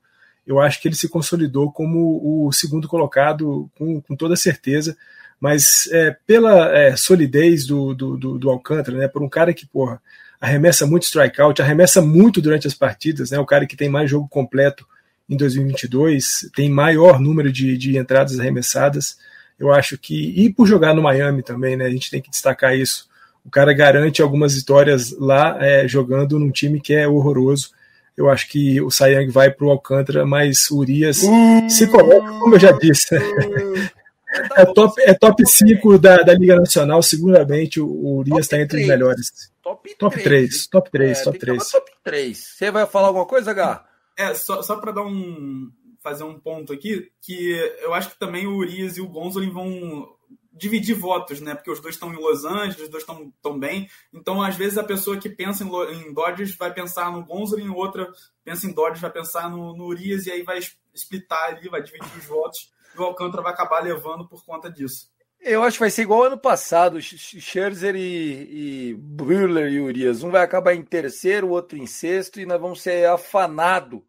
[0.45, 4.97] eu acho que ele se consolidou como o segundo colocado com, com toda certeza.
[5.39, 9.65] Mas é, pela é, solidez do, do, do, do Alcântara, né, por um cara que
[9.65, 10.02] porra,
[10.39, 14.28] arremessa muito strikeout, arremessa muito durante as partidas, né, o cara que tem mais jogo
[14.28, 14.86] completo
[15.30, 19.17] em 2022, tem maior número de, de entradas arremessadas.
[19.60, 22.76] Eu acho que, e por jogar no Miami também, né, a gente tem que destacar
[22.76, 23.08] isso.
[23.46, 27.72] O cara garante algumas vitórias lá é, jogando num time que é horroroso.
[28.16, 32.28] Eu acho que o Sayang vai para o Alcântara, mas o Urias uh, se coloca,
[32.39, 33.16] como eu já disse.
[33.16, 33.89] Uh,
[34.56, 38.82] é, top, é top 5 da, da Liga Nacional, seguramente o, o Urias está entre
[38.82, 39.52] os melhores.
[39.63, 40.26] Top, top 3.
[40.26, 40.68] 3.
[40.68, 41.70] Top 3, é, top 3.
[41.70, 42.38] Top 3.
[42.38, 43.84] Você vai falar alguma coisa, Gá?
[44.16, 45.72] É, só, só para dar um.
[46.04, 50.13] Fazer um ponto aqui, que eu acho que também o Urias e o Gonzolin vão
[50.52, 51.56] dividir votos, né?
[51.56, 53.89] Porque os dois estão em Los Angeles, os dois estão tão bem.
[54.13, 58.12] Então, às vezes, a pessoa que pensa em, em Dodgers vai pensar no Gonzolin, outra
[58.44, 60.60] pensa em Dodgers vai pensar no, no Urias, e aí vai
[60.94, 65.12] splitar ali, vai dividir os votos, e o Alcântara vai acabar levando por conta disso.
[65.39, 70.24] Eu acho que vai ser igual ano passado, Scherzer e, e Brüller e Urias.
[70.24, 74.06] Um vai acabar em terceiro, o outro em sexto, e nós vamos ser afanado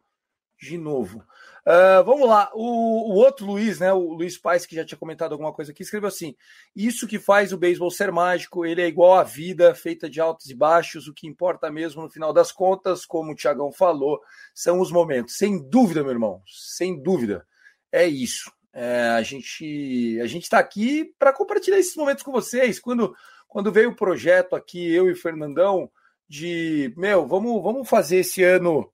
[0.57, 1.21] de novo.
[1.67, 3.91] Uh, vamos lá, o, o, outro Luiz, né?
[3.91, 6.35] O Luiz Pais, que já tinha comentado alguma coisa aqui, escreveu assim:
[6.75, 10.47] Isso que faz o beisebol ser mágico, ele é igual à vida, feita de altos
[10.51, 11.07] e baixos.
[11.07, 14.21] O que importa mesmo, no final das contas, como o Tiagão falou,
[14.53, 15.37] são os momentos.
[15.37, 17.47] Sem dúvida, meu irmão, sem dúvida.
[17.91, 18.51] É isso.
[18.71, 22.79] É, a gente a gente está aqui para compartilhar esses momentos com vocês.
[22.79, 23.15] Quando,
[23.47, 25.89] quando veio o projeto aqui, eu e o Fernandão,
[26.29, 28.87] de meu, vamos, vamos fazer esse ano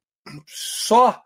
[0.47, 1.21] só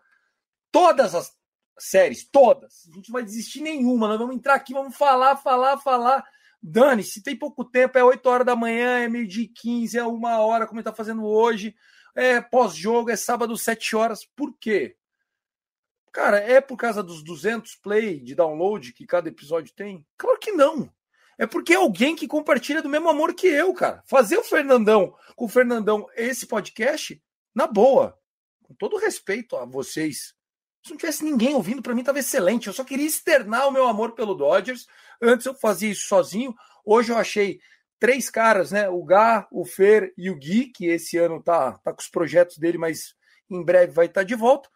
[0.76, 1.34] todas as
[1.78, 2.86] séries, todas.
[2.90, 4.08] A gente não vai desistir nenhuma.
[4.08, 6.22] Nós vamos entrar aqui, vamos falar, falar, falar.
[6.62, 10.04] Dane, se tem pouco tempo, é 8 horas da manhã, é meio-dia e 15, é
[10.04, 11.74] uma hora, como está fazendo hoje.
[12.14, 14.26] É pós-jogo, é sábado, 7 horas.
[14.36, 14.96] Por quê?
[16.12, 20.06] Cara, é por causa dos 200 play de download que cada episódio tem?
[20.18, 20.92] Claro que não.
[21.38, 24.02] É porque é alguém que compartilha do mesmo amor que eu, cara.
[24.06, 27.22] Fazer o Fernandão com o Fernandão esse podcast,
[27.54, 28.18] na boa.
[28.62, 30.35] Com todo respeito a vocês,
[30.86, 32.68] se não tivesse ninguém ouvindo, para mim estava excelente.
[32.68, 34.86] Eu só queria externar o meu amor pelo Dodgers.
[35.20, 36.54] Antes eu fazia isso sozinho.
[36.84, 37.58] Hoje eu achei
[37.98, 38.88] três caras, né?
[38.88, 42.56] O Gá, o Fer e o Gui, que esse ano tá, tá com os projetos
[42.58, 43.14] dele, mas
[43.50, 44.68] em breve vai estar tá de volta,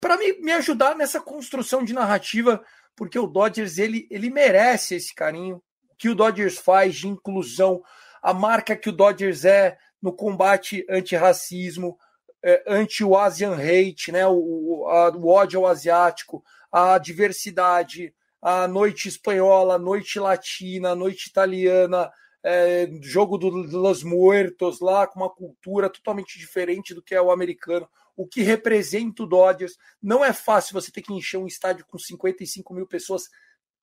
[0.00, 2.62] para me, me ajudar nessa construção de narrativa,
[2.96, 5.62] porque o Dodgers ele, ele merece esse carinho
[5.98, 7.82] que o Dodgers faz de inclusão,
[8.22, 11.96] a marca que o Dodgers é no combate antirracismo,
[12.44, 18.66] é, anti o Asian hate, né, o, a, o ódio ao asiático, a diversidade, a
[18.66, 22.10] noite espanhola, a noite latina, a noite italiana,
[22.42, 27.30] é, jogo do Los Muertos lá, com uma cultura totalmente diferente do que é o
[27.30, 29.76] americano, o que representa o Dodgers.
[30.02, 33.28] Não é fácil você ter que encher um estádio com 55 mil pessoas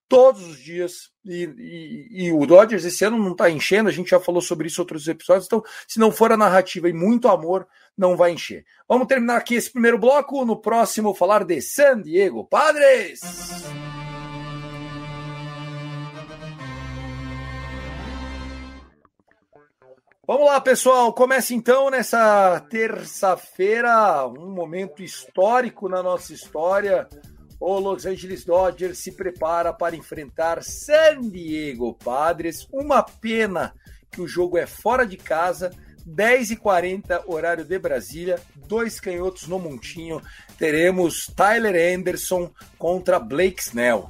[0.10, 1.12] todos os dias.
[1.24, 4.67] E, e, e, o Dodgers esse ano não está enchendo, a gente já falou sobre
[4.67, 5.45] isso em outros episódios.
[5.45, 8.65] Então, se não for a narrativa e muito amor, não vai encher.
[8.88, 10.43] Vamos terminar aqui esse primeiro bloco.
[10.43, 13.19] No próximo, falar de San Diego Padres.
[20.26, 21.13] Vamos lá, pessoal.
[21.13, 27.08] Começa então nessa terça-feira, um momento histórico na nossa história
[27.60, 32.67] o Los Angeles Dodgers se prepara para enfrentar San Diego Padres.
[32.72, 33.74] Uma pena
[34.10, 35.72] que o jogo é fora de casa,
[36.08, 40.22] 10h40, horário de Brasília, dois canhotos no montinho.
[40.58, 44.10] Teremos Tyler Anderson contra Blake Snell.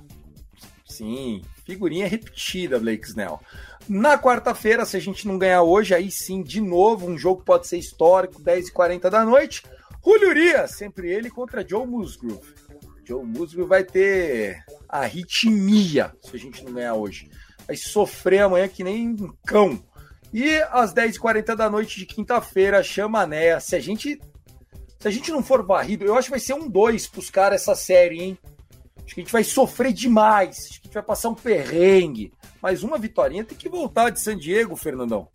[0.86, 3.40] Sim, figurinha repetida, Blake Snell.
[3.88, 7.68] Na quarta-feira, se a gente não ganhar hoje, aí sim, de novo, um jogo pode
[7.68, 9.64] ser histórico, 10h40 da noite.
[10.04, 12.54] Julio Urias, sempre ele contra Joe Musgrove.
[13.10, 17.28] Joe Musgrove vai ter arritmia se a gente não ganhar hoje.
[17.66, 19.84] Vai sofrer amanhã que nem um cão.
[20.32, 23.60] E às 10h40 da noite de quinta-feira, chama Né.
[23.60, 24.22] Se a gente.
[25.00, 27.62] Se a gente não for varrido, eu acho que vai ser um 2 pros caras
[27.62, 28.38] essa série, hein?
[29.04, 30.58] Acho que a gente vai sofrer demais.
[30.58, 32.32] Acho que a gente vai passar um perrengue.
[32.62, 35.28] Mas uma vitória tem que voltar de San Diego, Fernandão.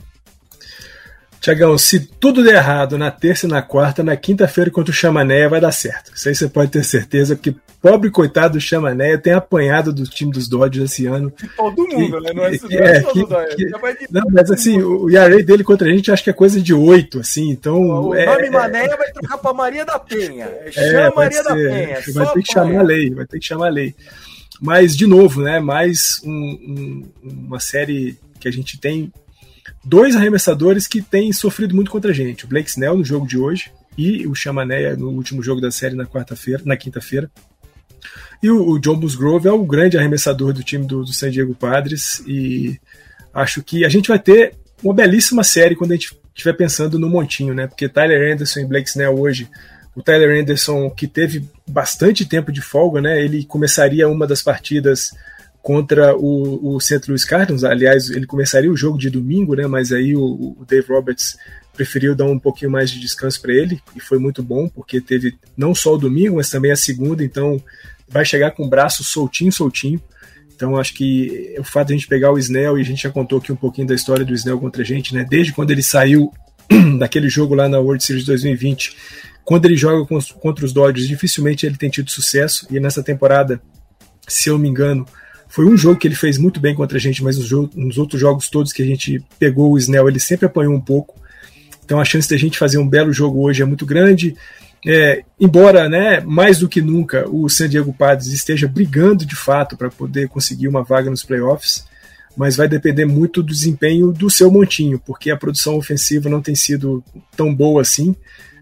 [1.45, 5.47] Tiagão, se tudo der errado na terça e na quarta, na quinta-feira contra o Chamanéia
[5.47, 6.11] vai dar certo.
[6.15, 10.33] Isso aí você pode ter certeza, porque pobre coitado do Chamanéia tem apanhado do time
[10.33, 11.31] dos Dodgers esse ano.
[11.55, 12.33] Todo mundo, que, né?
[12.33, 16.11] Não é, que, é, que, que, não, mas assim, o ERA dele contra a gente
[16.11, 17.91] acho que é coisa de oito, assim, então...
[17.91, 20.47] O é, nome Manéia vai trocar para Maria da Penha.
[20.47, 21.99] É, Chama Maria ser, da Penha.
[22.15, 23.95] Vai ter que chamar a lei, vai ter que chamar a lei.
[24.63, 29.13] Mas, de novo, né, mais um, um, uma série que a gente tem
[29.85, 32.45] dois arremessadores que têm sofrido muito contra a gente.
[32.45, 35.95] O Blake Snell no jogo de hoje e o Chamané no último jogo da série
[35.95, 37.31] na quarta-feira, na quinta-feira.
[38.43, 41.55] E o, o, John Musgrove é o grande arremessador do time do, do San Diego
[41.55, 42.79] Padres e
[43.33, 47.09] acho que a gente vai ter uma belíssima série quando a gente estiver pensando no
[47.09, 47.67] montinho, né?
[47.67, 49.49] Porque Tyler Anderson e Blake Snell hoje,
[49.95, 53.23] o Tyler Anderson que teve bastante tempo de folga, né?
[53.23, 55.15] Ele começaria uma das partidas
[55.65, 57.01] contra o, o St.
[57.09, 57.65] Louis Cardinals.
[57.65, 59.67] Aliás, ele começaria o jogo de domingo, né?
[59.67, 61.39] Mas aí o, o Dave Roberts
[61.73, 65.39] preferiu dar um pouquinho mais de descanso para ele e foi muito bom porque teve
[65.57, 67.25] não só o domingo, mas também a segunda.
[67.25, 67.59] Então
[68.07, 69.99] vai chegar com o braço soltinho, soltinho.
[70.55, 73.11] Então acho que o fato de a gente pegar o Snell e a gente já
[73.11, 75.27] contou aqui um pouquinho da história do Snell contra a gente, né?
[75.27, 76.31] Desde quando ele saiu
[76.99, 78.95] daquele jogo lá na World Series 2020,
[79.43, 80.07] quando ele joga
[80.39, 83.63] contra os Dodgers, dificilmente ele tem tido sucesso e nessa temporada,
[84.29, 85.07] se eu me engano,
[85.49, 88.49] foi um jogo que ele fez muito bem contra a gente, mas nos, outros jogos
[88.49, 91.21] todos que a gente pegou o Snell, ele sempre apanhou um pouco.
[91.85, 94.35] Então a chance da gente fazer um belo jogo hoje é muito grande.
[94.87, 99.77] É, embora, né, mais do que nunca, o San Diego Padres esteja brigando de fato
[99.77, 101.87] para poder conseguir uma vaga nos playoffs,
[102.37, 106.55] mas vai depender muito do desempenho do seu montinho, porque a produção ofensiva não tem
[106.55, 107.03] sido
[107.37, 108.15] tão boa assim.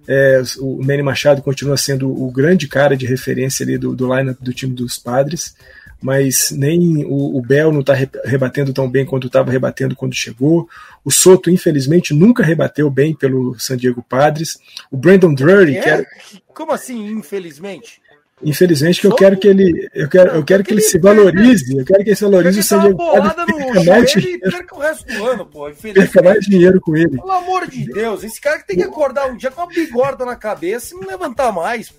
[0.07, 4.39] É, o Manny Machado continua sendo o grande cara de referência ali do, do lineup
[4.41, 5.55] do time dos Padres
[6.03, 10.69] mas nem o, o Bell não está rebatendo tão bem quanto estava rebatendo quando chegou.
[11.05, 14.59] O Soto, infelizmente, nunca rebateu bem pelo San Diego Padres.
[14.91, 15.89] O Brandon Drury, é?
[15.89, 16.07] era...
[16.53, 18.03] Como assim, infelizmente?
[18.45, 21.85] Infelizmente, que eu quero que ele, eu quero, eu quero que ele se valorize, eu
[21.85, 23.35] quero que ele se valorize o San Diego Padres
[23.73, 24.51] perca mais dinheiro.
[24.51, 25.71] Perca o resto do ano, pô.
[25.71, 27.17] Perca mais dinheiro com ele.
[27.17, 30.25] Pelo amor de Deus, esse cara que tem que acordar um dia com uma bigorda
[30.25, 31.93] na cabeça e não levantar mais.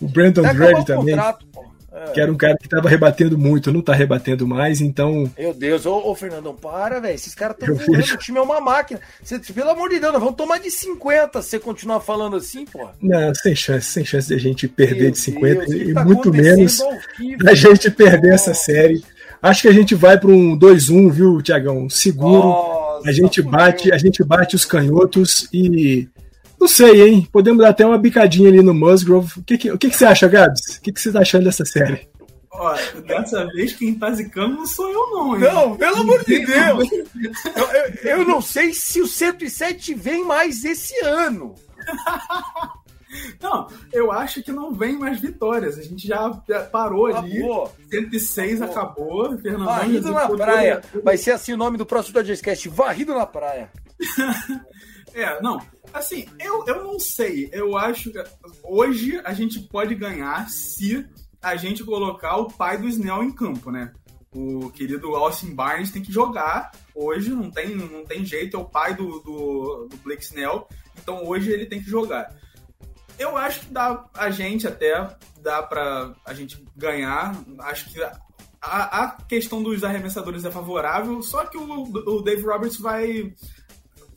[0.00, 1.14] O Brandon Drury também.
[1.14, 1.46] Contrato,
[1.90, 2.12] é.
[2.12, 5.30] Que era um cara que tava rebatendo muito, não tá rebatendo mais, então.
[5.38, 7.14] Meu Deus, ô, ô Fernandão, para, velho.
[7.14, 9.00] Esses caras estão voando, o time é uma máquina.
[9.22, 12.66] Cê, pelo amor de Deus, nós vamos tomar de 50 se você continuar falando assim,
[12.66, 12.88] pô.
[13.00, 16.04] Não, sem chance, sem chance de a gente perder Meu de 50 Deus, e tá
[16.04, 16.80] muito menos
[17.46, 19.02] a gente perder essa série.
[19.40, 21.88] Acho que a gente vai para um 2-1, viu, Tiagão?
[21.88, 22.48] Seguro.
[22.48, 26.08] Nossa, a gente bate, a gente bate os canhotos e
[26.60, 27.28] não sei, hein?
[27.32, 29.32] Podemos dar até uma bicadinha ali no Musgrove.
[29.38, 30.76] O que, que, o que, que você acha, Gabs?
[30.76, 32.08] O que, que você tá achando dessa série?
[32.50, 35.34] Olha, dessa vez quem tá zicando não sou eu, não.
[35.36, 35.40] Hein?
[35.42, 36.90] Não, pelo amor de Deus!
[36.92, 41.54] eu, eu, eu, não sei se o 107 vem mais esse ano.
[43.40, 45.78] Não, eu acho que não vem mais vitórias.
[45.78, 46.28] A gente já
[46.70, 47.38] parou ali.
[47.38, 47.72] Acabou.
[47.90, 49.22] 106 acabou.
[49.22, 49.38] acabou.
[49.38, 50.82] Fernando Varrido na praia.
[51.02, 52.68] Vai ser assim o nome do próximo Dodgerscast.
[52.68, 53.70] Varrido na praia.
[55.14, 55.60] é, não.
[55.92, 57.48] Assim, eu, eu não sei.
[57.52, 58.22] Eu acho que
[58.62, 61.06] hoje a gente pode ganhar se
[61.40, 63.92] a gente colocar o pai do Snell em campo, né?
[64.30, 68.64] O querido Austin Barnes tem que jogar hoje, não tem, não tem jeito, é o
[68.64, 70.68] pai do, do, do Blake Snell,
[71.00, 72.34] então hoje ele tem que jogar.
[73.18, 77.34] Eu acho que dá a gente até, dá pra a gente ganhar.
[77.60, 78.00] Acho que
[78.60, 83.32] a, a questão dos arremessadores é favorável, só que o, o Dave Roberts vai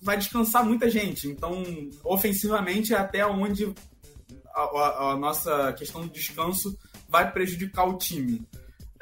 [0.02, 1.28] vai descansar muita gente.
[1.28, 1.64] Então,
[2.04, 3.74] ofensivamente, é até onde
[4.54, 8.42] a, a, a, nossa questão do descanso vai prejudicar o time.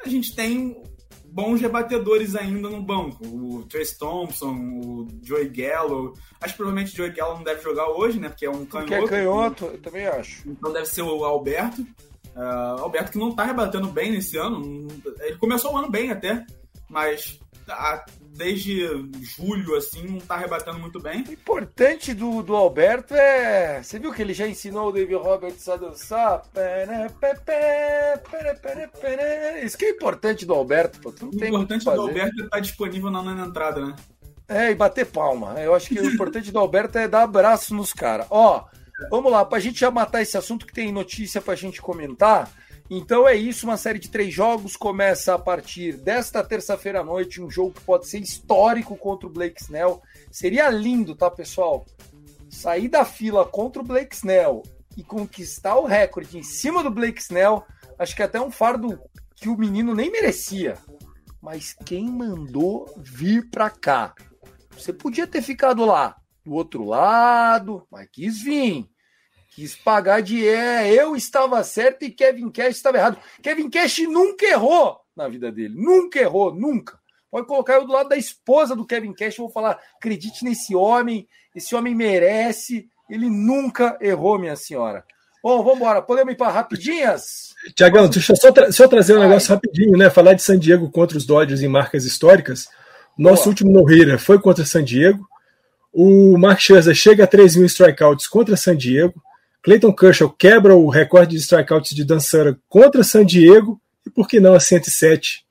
[0.04, 0.82] A gente tem
[1.24, 3.24] bons rebatedores ainda no banco.
[3.26, 6.14] O Trace Thompson, o Joey Gallo.
[6.40, 8.28] Acho que provavelmente o Joey Gallo não deve jogar hoje, né?
[8.28, 8.90] Porque é um canhoto.
[8.90, 10.48] Porque é canhoto, eu também acho.
[10.48, 11.82] Então deve ser o Alberto.
[12.34, 14.88] Uh, Alberto que não tá rebatendo bem nesse ano.
[15.20, 16.44] Ele começou o ano bem até,
[16.88, 18.04] mas a,
[18.40, 18.86] desde
[19.36, 21.22] julho, assim, não tá rebatendo muito bem.
[21.28, 23.82] O importante do, do Alberto é.
[23.82, 26.42] Você viu que ele já ensinou o David Roberts a dançar?
[29.62, 31.10] Isso que é importante do Alberto, pô.
[31.10, 33.96] O importante do Alberto é estar tá disponível na, na entrada, né?
[34.48, 35.60] É, e bater palma.
[35.60, 38.26] Eu acho que o importante do Alberto é dar abraço nos caras.
[38.30, 38.64] Ó,
[39.10, 42.50] vamos lá, pra gente já matar esse assunto que tem notícia pra gente comentar.
[42.92, 47.40] Então é isso, uma série de três jogos começa a partir desta terça-feira à noite,
[47.40, 50.02] um jogo que pode ser histórico contra o Blake Snell.
[50.28, 51.86] Seria lindo, tá, pessoal?
[52.50, 54.64] Sair da fila contra o Blake Snell
[54.96, 57.64] e conquistar o recorde em cima do Blake Snell,
[57.96, 59.00] acho que é até um fardo
[59.36, 60.76] que o menino nem merecia.
[61.40, 64.14] mas quem mandou vir para cá?
[64.72, 68.90] Você podia ter ficado lá do outro lado, mas quis vir.
[69.50, 73.18] Quis pagar de é, eu estava certo e Kevin Cash estava errado.
[73.42, 75.74] Kevin Cash nunca errou na vida dele.
[75.76, 76.98] Nunca errou, nunca.
[77.30, 80.74] Pode colocar eu do lado da esposa do Kevin Cash, eu vou falar, acredite nesse
[80.74, 85.04] homem, esse homem merece, ele nunca errou, minha senhora.
[85.42, 86.02] Bom, vamos embora.
[86.02, 87.54] Podemos ir para rapidinhas?
[87.74, 90.10] Tiagão, deixa eu só, tra só trazer um negócio rapidinho, né?
[90.10, 92.68] Falar de San Diego contra os Dodgers em marcas históricas.
[93.16, 93.48] Nosso Boa.
[93.48, 95.26] último no-hitter foi contra San Diego.
[95.92, 99.14] O Mark Scherzer chega a 3 mil strikeouts contra San Diego.
[99.62, 103.80] Clayton Kershaw quebra o recorde de strikeouts de Dan Sutter contra San Diego.
[104.06, 105.44] E por que não a 107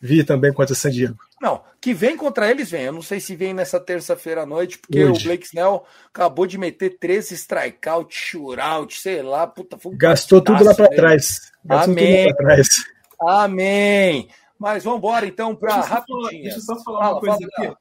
[0.00, 1.16] vir também contra San Diego?
[1.40, 2.84] Não, que vem contra eles, vem.
[2.84, 5.20] Eu não sei se vem nessa terça-feira à noite, porque Hoje.
[5.20, 9.76] o Blake Snell acabou de meter 13 strikeouts, shootout, sei lá, puta.
[9.92, 11.52] Gastou tudo lá para trás.
[11.64, 12.28] Gastou Amém.
[12.28, 12.68] Tudo lá trás.
[13.20, 14.28] Amém.
[14.58, 16.42] Mas vamos embora então para rapidinho.
[16.42, 17.74] Deixa eu só falar Fala, uma coisa aqui.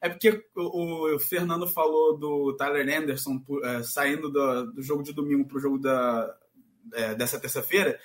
[0.00, 5.12] É porque o, o, Fernando falou do Tyler Anderson é, saindo do, do, jogo de
[5.12, 6.34] domingo para o jogo da,
[6.94, 7.98] é, dessa terça-feira.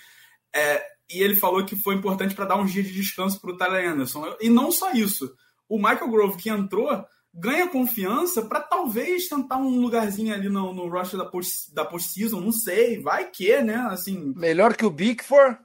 [0.54, 3.58] É, e ele falou que foi importante para dar um dia de descanso para o
[3.58, 4.36] Tyler Anderson.
[4.40, 5.36] E não só isso.
[5.68, 10.88] O Michael Grove, que entrou, ganha confiança para talvez tentar um lugarzinho ali no, no
[10.88, 13.76] roster da post, da postseason, não sei, vai que, né?
[13.90, 15.58] Assim, Melhor que o Big Four?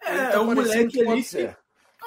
[0.00, 1.54] É, tá é um moleque ali que,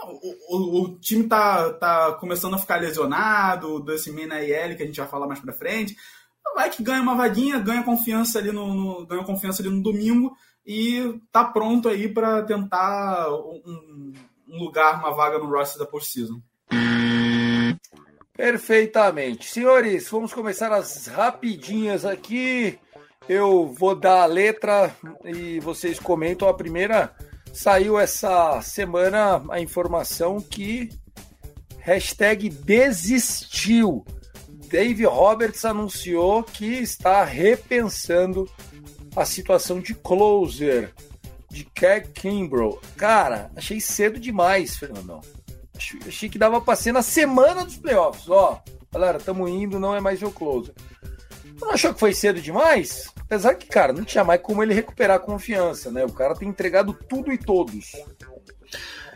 [0.09, 4.85] o, o, o, time tá, tá começando a ficar lesionado, desse Mina IL, que a
[4.85, 5.95] gente vai falar mais pra frente.
[6.53, 10.35] Vai que ganha uma vaguinha, ganha confiança ali no, no ganha confiança ali no domingo
[10.65, 14.13] e tá pronto aí para tentar um,
[14.47, 16.41] um, lugar, uma vaga no roster da postseason.
[18.33, 19.47] Perfeitamente.
[19.47, 22.79] Senhores, vamos começar as rapidinhas aqui.
[23.27, 26.47] Eu vou dar a letra e vocês comentam.
[26.47, 27.15] A primeira
[27.55, 30.89] saiu essa semana a informação que
[31.79, 34.05] hashtag desistiu.
[34.69, 38.49] Dave Roberts anunciou que está repensando
[39.15, 40.93] a situação de closer
[41.49, 42.81] de Craig Kimbrough.
[42.97, 45.21] Cara, achei cedo demais, Fernandão.
[46.05, 48.29] Achei que dava pra ser na semana dos playoffs.
[48.29, 50.73] Ó, galera, tamo indo, não é mais o closer.
[51.59, 53.11] Não achou que foi cedo demais?
[53.19, 56.05] Apesar que, cara, não tinha mais como ele recuperar a confiança, né?
[56.05, 57.91] O cara tem entregado tudo e todos.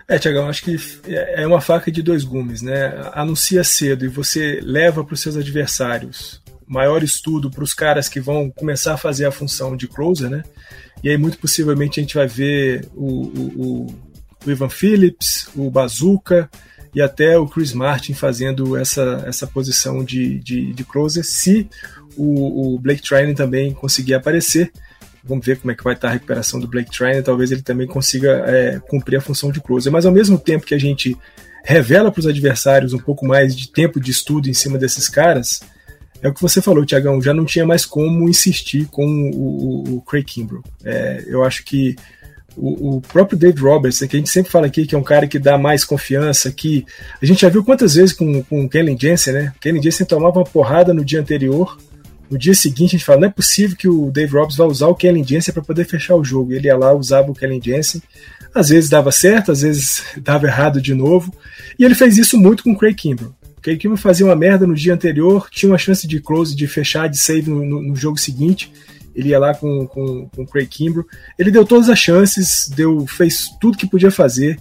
[0.07, 0.77] É, Tiagão, acho que
[1.07, 3.11] é uma faca de dois gumes, né?
[3.13, 8.19] Anuncia cedo e você leva para os seus adversários maior estudo para os caras que
[8.19, 10.43] vão começar a fazer a função de closer, né?
[11.03, 13.87] E aí, muito possivelmente, a gente vai ver o, o,
[14.45, 16.47] o Ivan Phillips, o Bazooka
[16.93, 21.67] e até o Chris Martin fazendo essa, essa posição de, de, de closer, se
[22.19, 24.71] o, o Blake Trinan também conseguir aparecer.
[25.23, 27.21] Vamos ver como é que vai estar a recuperação do Blake Trinan.
[27.21, 29.91] Talvez ele também consiga é, cumprir a função de closer.
[29.91, 31.17] Mas ao mesmo tempo que a gente
[31.63, 35.61] revela para os adversários um pouco mais de tempo de estudo em cima desses caras,
[36.21, 39.95] é o que você falou, Tiagão, já não tinha mais como insistir com o, o,
[39.97, 40.63] o Craig Kimbrough.
[40.83, 41.95] É, eu acho que
[42.57, 45.27] o, o, próprio Dave Roberts, que a gente sempre fala aqui que é um cara
[45.27, 46.85] que dá mais confiança, que
[47.21, 49.53] a gente já viu quantas vezes com, com o Kellen Jensen, né?
[49.55, 51.77] O Kellen Jensen tomava uma porrada no dia anterior,
[52.29, 54.87] no dia seguinte a gente fala, não é possível que o Dave Roberts vá usar
[54.87, 56.53] o Kellen Jensen para poder fechar o jogo.
[56.53, 58.01] Ele ia lá, usava o Kellen Jensen,
[58.53, 61.33] às vezes dava certo, às vezes dava errado de novo,
[61.77, 63.33] e ele fez isso muito com o Craig Kimbrough.
[63.59, 67.07] Porque Kim fazia uma merda no dia anterior, tinha uma chance de close, de fechar,
[67.09, 68.71] de save no, no, no jogo seguinte.
[69.13, 71.05] Ele ia lá com, com, com o Craig Kimbrough.
[71.37, 74.57] Ele deu todas as chances, deu, fez tudo que podia fazer.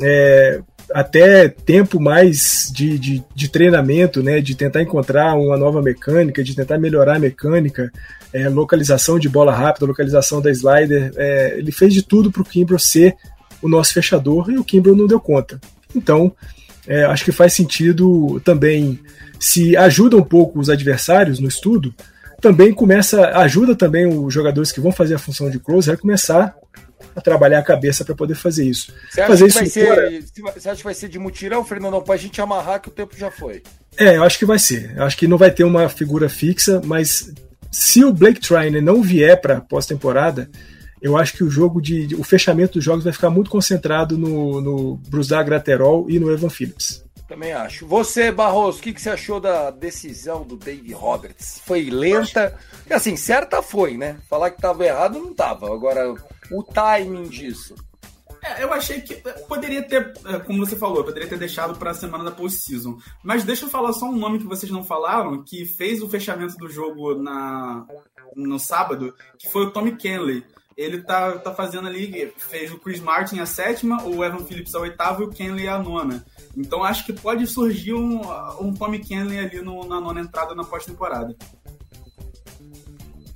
[0.00, 0.62] É,
[0.92, 6.54] até tempo mais de, de, de, treinamento, né, de tentar encontrar uma nova mecânica, de
[6.54, 7.92] tentar melhorar a mecânica,
[8.32, 11.12] é, localização de bola rápida, localização da slider.
[11.16, 13.16] É, ele fez de tudo para o Kimbrough ser
[13.60, 15.60] o nosso fechador e o Kimbrough não deu conta.
[15.94, 16.32] Então,
[16.86, 18.98] é, acho que faz sentido também,
[19.38, 21.94] se ajuda um pouco os adversários no estudo,
[22.40, 26.54] também começa, ajuda também os jogadores que vão fazer a função de closer a começar
[27.18, 28.92] a trabalhar a cabeça para poder fazer isso.
[29.10, 30.22] Você acha, fazer que isso vai ser,
[30.54, 32.00] você acha que vai ser de mutirão, Fernando?
[32.02, 33.62] Para a gente amarrar que o tempo já foi.
[33.96, 34.94] É, eu acho que vai ser.
[34.96, 37.32] Eu acho que não vai ter uma figura fixa, mas
[37.70, 40.48] se o Blake Trainer não vier para pós-temporada,
[41.02, 44.60] eu acho que o jogo de, o fechamento dos jogos vai ficar muito concentrado no,
[44.60, 47.04] no Brusdar Graterol e no Evan Phillips.
[47.28, 47.86] Também acho.
[47.86, 51.60] Você, Barroso, o que, que você achou da decisão do Dave Roberts?
[51.66, 52.56] Foi lenta?
[52.88, 54.16] Assim, certa foi, né?
[54.30, 55.66] Falar que estava errado não estava.
[55.66, 56.14] Agora,
[56.50, 57.74] o timing disso.
[58.42, 59.16] É, eu achei que
[59.48, 62.98] poderia ter, é, como você falou, poderia ter deixado para a semana da post-season.
[63.22, 66.56] Mas deixa eu falar só um nome que vocês não falaram, que fez o fechamento
[66.56, 67.84] do jogo na,
[68.36, 70.44] no sábado, que foi o Tommy Kenley
[70.78, 74.78] ele tá, tá fazendo ali, fez o Chris Martin a sétima, o Evan Phillips a
[74.78, 76.24] oitava e o Kenley a nona.
[76.56, 78.20] Então acho que pode surgir um,
[78.60, 81.36] um Tommy Kenley ali no, na nona entrada na pós-temporada.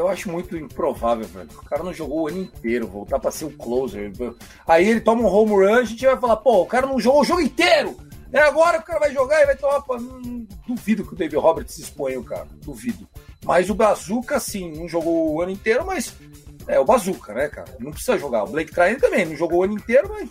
[0.03, 1.48] Eu acho muito improvável, velho.
[1.55, 4.12] O cara não jogou o ano inteiro, voltar para ser o closer.
[4.66, 7.20] Aí ele toma um home run, a gente vai falar, pô, o cara não jogou
[7.20, 7.96] o jogo inteiro.
[8.32, 9.84] É agora que o cara vai jogar e vai tomar.
[9.92, 12.48] Hum, duvido que o David Roberts se exponha, cara.
[12.64, 13.07] Duvido.
[13.44, 16.16] Mas o Bazooka, sim, não jogou o ano inteiro, mas
[16.66, 17.76] é o Bazooka, né, cara?
[17.78, 18.42] Não precisa jogar.
[18.42, 20.28] O Blake Trine também não jogou o ano inteiro, mas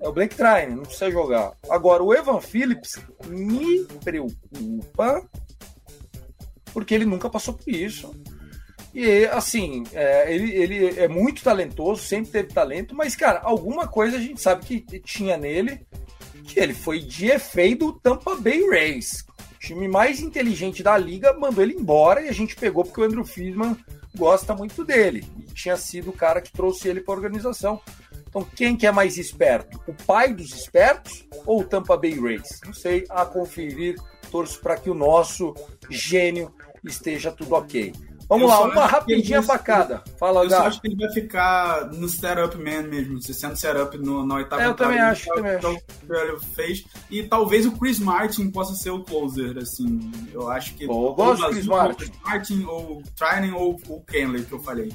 [0.00, 1.52] é o Blake Trine, não precisa jogar.
[1.68, 5.22] Agora, o Evan Phillips me preocupa
[6.72, 8.14] porque ele nunca passou por isso.
[8.96, 14.16] E, assim, é, ele, ele é muito talentoso, sempre teve talento, mas, cara, alguma coisa
[14.16, 15.86] a gente sabe que tinha nele
[16.44, 19.22] que ele foi de efeito do Tampa Bay Rays.
[19.56, 23.04] O time mais inteligente da liga mandou ele embora e a gente pegou porque o
[23.04, 23.76] Andrew Friedman
[24.16, 25.26] gosta muito dele.
[25.40, 27.78] E tinha sido o cara que trouxe ele para a organização.
[28.26, 29.78] Então, quem que é mais esperto?
[29.86, 32.48] O pai dos espertos ou o Tampa Bay Rays?
[32.64, 33.96] Não sei, a conferir.
[34.30, 35.54] Torço para que o nosso
[35.90, 36.50] gênio
[36.82, 37.92] esteja tudo ok.
[38.28, 40.02] Vamos eu lá, uma rapidinha pra cada.
[40.18, 40.62] Fala, Eu Gato.
[40.62, 44.36] só acho que ele vai ficar no setup man mesmo, se sendo setup no, na
[44.36, 45.66] oitava é, Eu também acho, também acho.
[45.68, 46.84] Ele fez.
[47.08, 50.10] E talvez o Chris Martin possa ser o closer, assim.
[50.32, 50.86] Eu acho que.
[50.86, 51.96] Pô, eu gosto do Chris Martin.
[51.96, 54.92] Chris Martin, ou Trinan, ou o Kenley, que eu falei.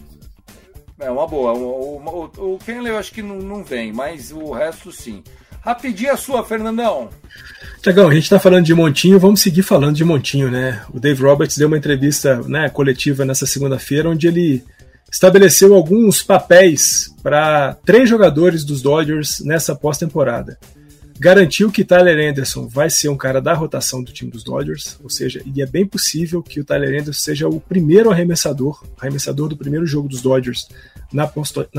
[1.00, 1.54] É uma boa.
[1.54, 5.24] O, o, o Kenley eu acho que não, não vem, mas o resto sim.
[5.62, 7.10] Rapidinho a sua, Fernandão.
[7.82, 10.84] Tiagão, a gente está falando de Montinho, vamos seguir falando de Montinho, né?
[10.94, 14.64] O Dave Roberts deu uma entrevista né, coletiva nessa segunda-feira, onde ele
[15.12, 20.58] estabeleceu alguns papéis para três jogadores dos Dodgers nessa pós-temporada.
[21.20, 25.10] Garantiu que Tyler Anderson vai ser um cara da rotação do time dos Dodgers, ou
[25.10, 29.58] seja, e é bem possível que o Tyler Anderson seja o primeiro arremessador, arremessador do
[29.58, 30.68] primeiro jogo dos Dodgers
[31.14, 31.28] na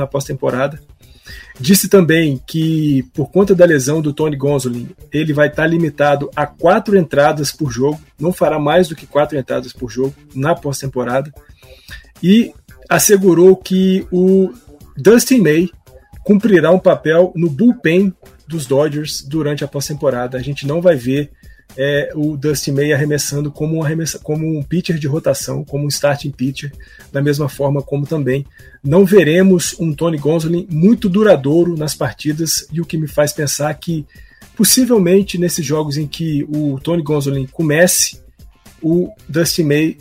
[0.07, 0.81] pós-temporada.
[1.61, 6.47] Disse também que, por conta da lesão do Tony Gonzolin, ele vai estar limitado a
[6.47, 11.33] quatro entradas por jogo, não fará mais do que quatro entradas por jogo na pós-temporada.
[12.23, 12.53] E
[12.89, 14.53] assegurou que o
[14.97, 15.71] Dustin May
[16.25, 18.13] cumprirá um papel no bullpen
[18.47, 20.37] dos Dodgers durante a pós-temporada.
[20.37, 21.31] A gente não vai ver
[21.77, 25.89] é, o Dustin May arremessando como um, arremessa, como um pitcher de rotação, como um
[25.89, 26.73] starting pitcher,
[27.11, 28.47] da mesma forma como também
[28.83, 33.73] não veremos um Tony Gonsolin muito duradouro nas partidas, e o que me faz pensar
[33.75, 34.05] que
[34.57, 38.21] possivelmente nesses jogos em que o Tony Gonsolin comece,
[38.83, 39.97] o Dustin May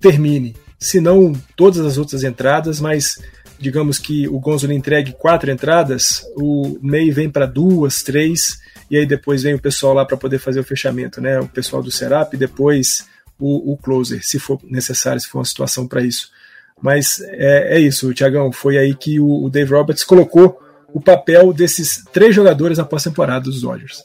[0.00, 0.56] termine.
[0.78, 3.18] Se não todas as outras entradas, mas
[3.62, 8.58] digamos que o Gonzolin entregue quatro entradas, o May vem para duas, três,
[8.92, 11.40] e aí depois vem o pessoal lá para poder fazer o fechamento, né?
[11.40, 13.08] O pessoal do Serap, depois
[13.40, 16.30] o, o closer, se for necessário, se for uma situação para isso.
[16.78, 18.52] Mas é, é isso, Tiagão.
[18.52, 20.60] Foi aí que o, o Dave Roberts colocou
[20.92, 24.04] o papel desses três jogadores na pós-temporada dos Dodgers.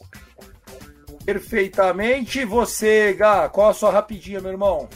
[1.22, 2.46] Perfeitamente.
[2.46, 4.88] Você, Gá, qual a sua rapidinha, meu irmão?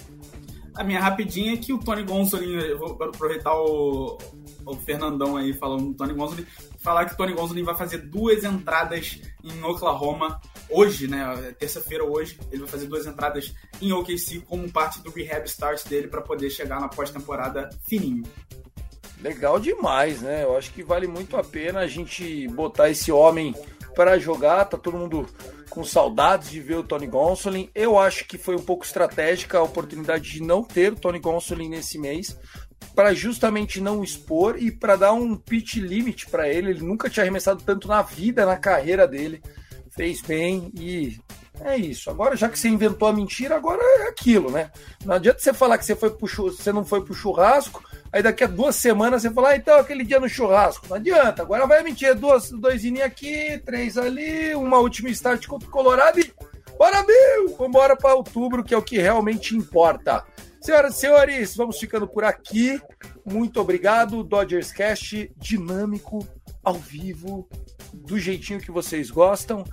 [0.75, 4.17] A minha rapidinha é que o Tony Gonsolin, eu vou aproveitar o,
[4.65, 6.47] o Fernandão aí falando do Tony Gonsolin,
[6.83, 11.55] falar que Tony Gonsolin vai fazer duas entradas em Oklahoma hoje, né?
[11.59, 16.09] Terça-feira hoje, ele vai fazer duas entradas em OKC como parte do rehab start dele
[16.09, 18.25] para poder chegar na pós-temporada fininho.
[19.21, 20.43] Legal demais, né?
[20.43, 23.55] Eu acho que vale muito a pena a gente botar esse homem
[23.95, 24.65] para jogar.
[24.65, 25.27] Tá todo mundo
[25.71, 27.71] com saudades de ver o Tony Gonsolin.
[27.75, 31.69] Eu acho que foi um pouco estratégica a oportunidade de não ter o Tony Gonsolin
[31.69, 32.37] nesse mês,
[32.95, 36.71] para justamente não expor e para dar um pitch limit para ele.
[36.71, 39.43] Ele nunca tinha arremessado tanto na vida, na carreira dele.
[39.91, 41.19] Fez bem e
[41.61, 42.11] é isso.
[42.11, 44.71] Agora, já que você inventou a mentira, agora é aquilo, né?
[45.05, 48.43] Não adianta você falar que você, foi pro, você não foi pro churrasco, aí daqui
[48.43, 50.87] a duas semanas você fala, ah, então aquele dia no churrasco.
[50.89, 51.43] Não adianta.
[51.43, 52.15] Agora vai mentir.
[52.15, 56.33] Duas, dois ininhos aqui, três ali, uma última start contra o Colorado e.
[56.77, 57.57] Bora, Bill!
[57.57, 60.25] Vambora para outubro, que é o que realmente importa.
[60.63, 62.81] Senhoras e senhores, vamos ficando por aqui.
[63.27, 64.23] Muito obrigado.
[64.23, 66.25] Dodgers Cast dinâmico,
[66.63, 67.49] ao vivo,
[67.93, 69.65] do jeitinho que vocês gostam.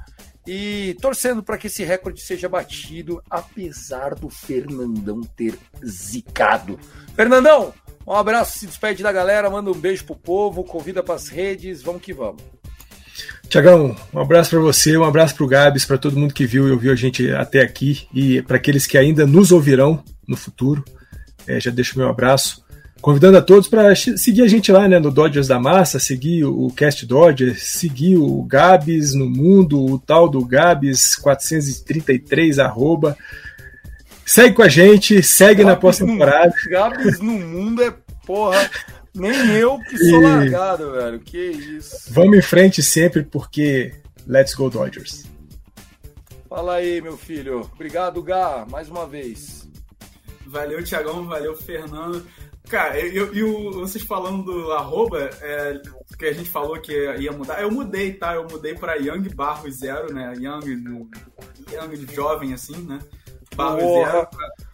[0.48, 6.80] E torcendo para que esse recorde seja batido, apesar do Fernandão ter zicado.
[7.16, 7.72] Fernandão,
[8.08, 11.84] um abraço, se despede da galera, manda um beijo pro povo, convida para as redes,
[11.84, 12.42] vamos que vamos.
[13.48, 16.68] Tiagão, um abraço para você, um abraço para o Gabs, para todo mundo que viu
[16.68, 20.84] e ouviu a gente até aqui e para aqueles que ainda nos ouvirão no futuro.
[21.48, 22.64] É, já deixo meu abraço.
[23.02, 26.68] Convidando a todos para seguir a gente lá né, no Dodgers da Massa, seguir o
[26.76, 33.18] Cast Dodgers, seguir o Gabs no mundo, o tal do Gabs 433 arroba.
[34.26, 36.54] Segue com a gente, segue Gabs na pós-temporada.
[36.70, 37.94] Gabs no mundo é
[38.26, 38.70] porra.
[39.16, 40.26] Nem eu que sou e...
[40.26, 41.20] largado, velho.
[41.20, 42.12] Que isso.
[42.12, 43.94] Vamos em frente sempre, porque
[44.28, 45.26] let's go Dodgers.
[46.50, 47.70] Fala aí, meu filho.
[47.74, 49.69] Obrigado, Gá, mais uma vez.
[50.50, 51.26] Valeu, Tiagão.
[51.26, 52.26] Valeu, Fernando.
[52.68, 53.42] Cara, e
[53.72, 55.82] vocês falando do arroba, é,
[56.18, 58.36] que a gente falou que ia mudar, eu mudei, tá?
[58.36, 60.34] Eu mudei pra Young Barro Zero, né?
[60.36, 61.08] Young,
[61.72, 63.00] Young jovem, assim, né?
[63.56, 64.12] Barro Porra.
[64.12, 64.28] Zero.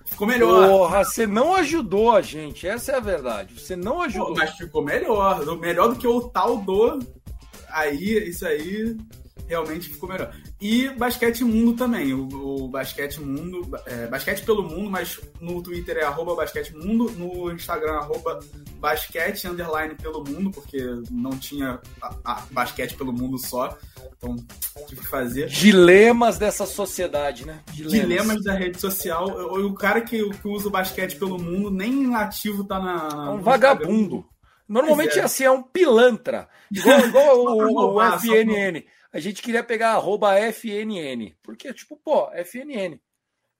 [0.05, 0.67] Ficou melhor.
[0.67, 3.59] Porra, você não ajudou a gente, essa é a verdade.
[3.59, 4.27] Você não ajudou.
[4.27, 5.57] Pô, mas ficou melhor.
[5.57, 6.99] Melhor do que o tal do.
[7.69, 8.97] Aí, isso aí
[9.47, 10.33] realmente ficou melhor.
[10.59, 12.13] E Basquete Mundo também.
[12.13, 12.27] O,
[12.63, 17.51] o Basquete Mundo, é, Basquete pelo Mundo, mas no Twitter é arroba Basquete Mundo, no
[17.51, 18.39] Instagram arroba
[18.79, 20.79] Basquete Underline pelo Mundo, porque
[21.11, 23.77] não tinha a, a Basquete pelo Mundo só.
[24.17, 24.35] Então
[24.87, 25.47] tive que fazer.
[25.47, 27.61] Dilemas dessa sociedade, né?
[27.71, 29.27] Dilemas, Dilemas da rede social.
[29.27, 33.27] O, o cara que, que, usa o basquete pelo mundo nem ativo tá na.
[33.27, 34.25] É um vagabundo.
[34.67, 35.23] Normalmente é.
[35.23, 36.47] assim, é um pilantra.
[36.71, 38.83] Igual, igual o, o, o FNN
[39.15, 41.37] a gente queria pegar arroba FNN.
[41.41, 42.99] Porque, tipo, pô, FNN.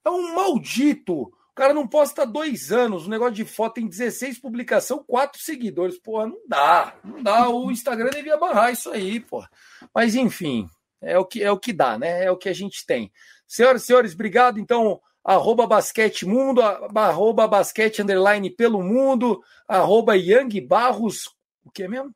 [0.03, 1.13] É um maldito.
[1.13, 3.07] O cara não posta dois anos.
[3.07, 5.97] O negócio de foto tem 16 publicação, quatro seguidores.
[5.97, 6.99] Porra, não dá.
[7.01, 7.47] Não dá.
[7.47, 9.45] O Instagram devia barrar isso aí, pô.
[9.93, 10.67] Mas, enfim,
[11.01, 12.25] é o que, é o que dá, né?
[12.25, 13.09] É o que a gente tem.
[13.47, 14.59] Senhoras e senhores, obrigado.
[14.59, 21.33] Então, arroba basquete mundo, arroba basquete underline pelo mundo, arroba Young Barros,
[21.63, 22.13] o que é mesmo?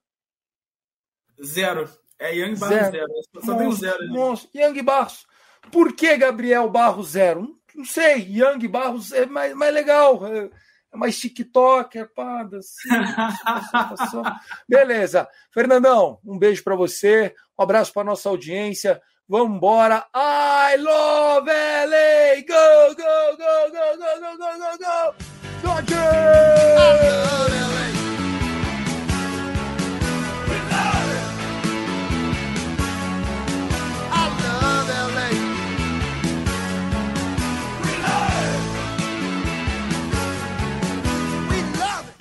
[1.41, 1.89] Zero.
[2.19, 2.91] É Young Barros zero.
[2.91, 3.11] zero.
[3.45, 4.07] Só tem um zero.
[4.09, 4.49] Monstro.
[4.53, 5.25] Young Barros.
[5.71, 7.55] Por que Gabriel Barros zero?
[7.73, 8.27] Não sei.
[8.29, 10.25] Young Barros é mais, mais legal.
[10.27, 10.49] É,
[10.91, 12.89] é mais TikToker, pá, assim,
[14.67, 15.27] Beleza.
[15.53, 17.33] Fernandão, um beijo para você.
[17.57, 19.01] Um abraço para nossa audiência.
[19.27, 20.07] Vamos embora.
[20.15, 22.41] I love LA!
[22.47, 25.13] Go, go, go, go, go, go, go, go, go!
[25.61, 25.99] Dodgers!